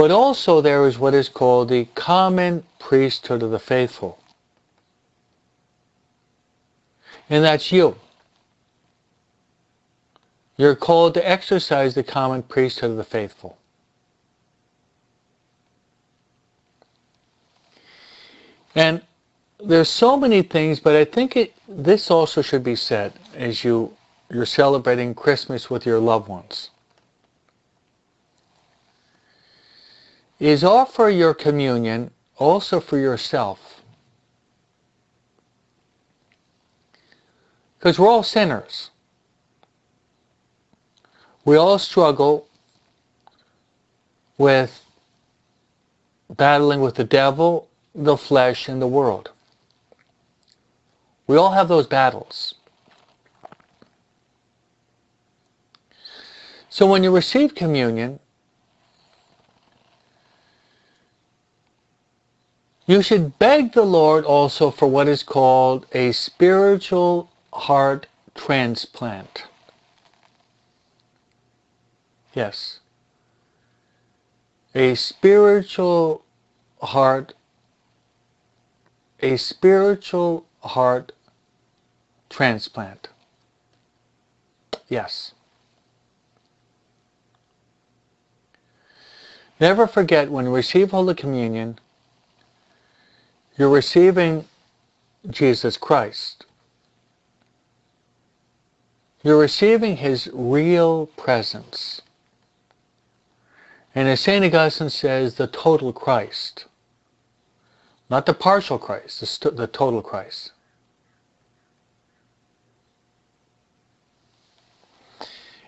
[0.00, 4.18] But also there is what is called the common priesthood of the faithful.
[7.28, 7.94] And that's you.
[10.56, 13.58] You're called to exercise the common priesthood of the faithful.
[18.74, 19.02] And
[19.62, 23.94] there's so many things, but I think it, this also should be said as you,
[24.30, 26.69] you're celebrating Christmas with your loved ones.
[30.40, 33.82] Is offer your communion also for yourself.
[37.78, 38.90] Because we're all sinners.
[41.44, 42.48] We all struggle
[44.38, 44.82] with
[46.36, 49.30] battling with the devil, the flesh, and the world.
[51.26, 52.54] We all have those battles.
[56.70, 58.20] So when you receive communion,
[62.90, 69.44] You should beg the Lord also for what is called a spiritual heart transplant.
[72.34, 72.80] Yes.
[74.74, 76.24] A spiritual
[76.82, 77.32] heart
[79.20, 81.12] a spiritual heart
[82.28, 83.06] transplant.
[84.88, 85.32] Yes.
[89.60, 91.78] Never forget when you receive Holy Communion,
[93.60, 94.42] you're receiving
[95.28, 96.46] Jesus Christ.
[99.22, 102.00] You're receiving His real presence.
[103.94, 104.42] And as St.
[104.42, 106.64] Augustine says, the total Christ.
[108.08, 110.52] Not the partial Christ, the, the total Christ.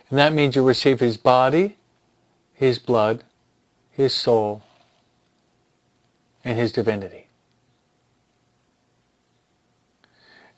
[0.08, 1.76] And that means you receive His body,
[2.54, 3.22] His blood,
[3.90, 4.62] His soul,
[6.42, 7.26] and his divinity.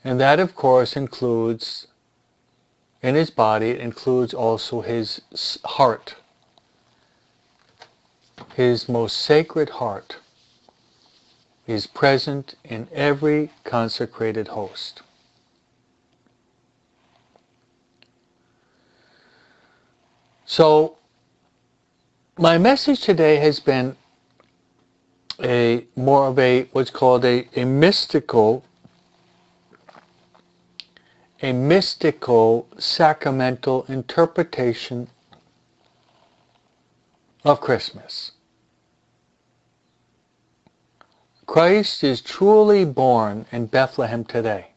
[0.05, 1.87] And that, of course, includes,
[3.01, 5.19] in his body, it includes also his
[5.65, 6.15] heart,
[8.53, 10.17] his most sacred heart
[11.65, 15.01] is present in every consecrated host.
[20.45, 20.97] So,
[22.37, 23.97] my message today has been
[25.43, 28.63] a more of a what's called a, a mystical
[31.45, 35.07] a mystical sacramental interpretation
[37.43, 38.31] of Christmas.
[41.45, 44.69] Christ is truly born in Bethlehem today.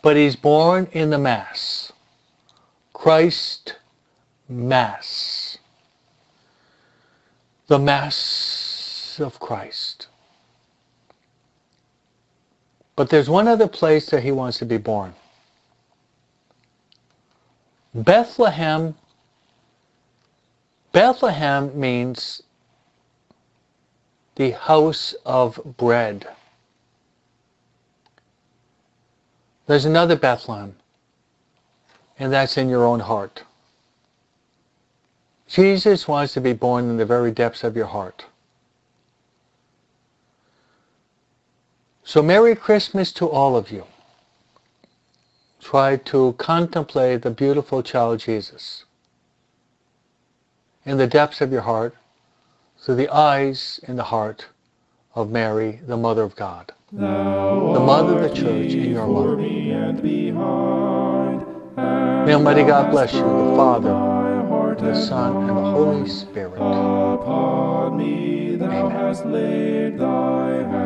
[0.00, 1.92] But he's born in the Mass.
[2.92, 3.74] Christ
[4.48, 5.58] Mass.
[7.66, 10.05] The Mass of Christ.
[12.96, 15.14] But there's one other place that he wants to be born.
[17.94, 18.94] Bethlehem
[20.96, 22.42] Bethlehem means
[24.36, 26.26] the house of bread.
[29.66, 30.74] There's another Bethlehem,
[32.18, 33.42] and that's in your own heart.
[35.48, 38.24] Jesus wants to be born in the very depths of your heart.
[42.06, 43.84] So Merry Christmas to all of you.
[45.60, 48.84] Try to contemplate the beautiful child Jesus
[50.84, 51.96] in the depths of your heart
[52.78, 54.46] through the eyes and the heart
[55.16, 59.40] of Mary, the Mother of God, Thou the Mother of the Church and your mother.
[59.40, 61.44] and behind,
[62.24, 66.54] May Almighty God bless you, the Father, the Son, and the Holy Spirit.
[66.54, 68.90] Upon me thou Amen.
[68.92, 70.85] hast laid thy hand.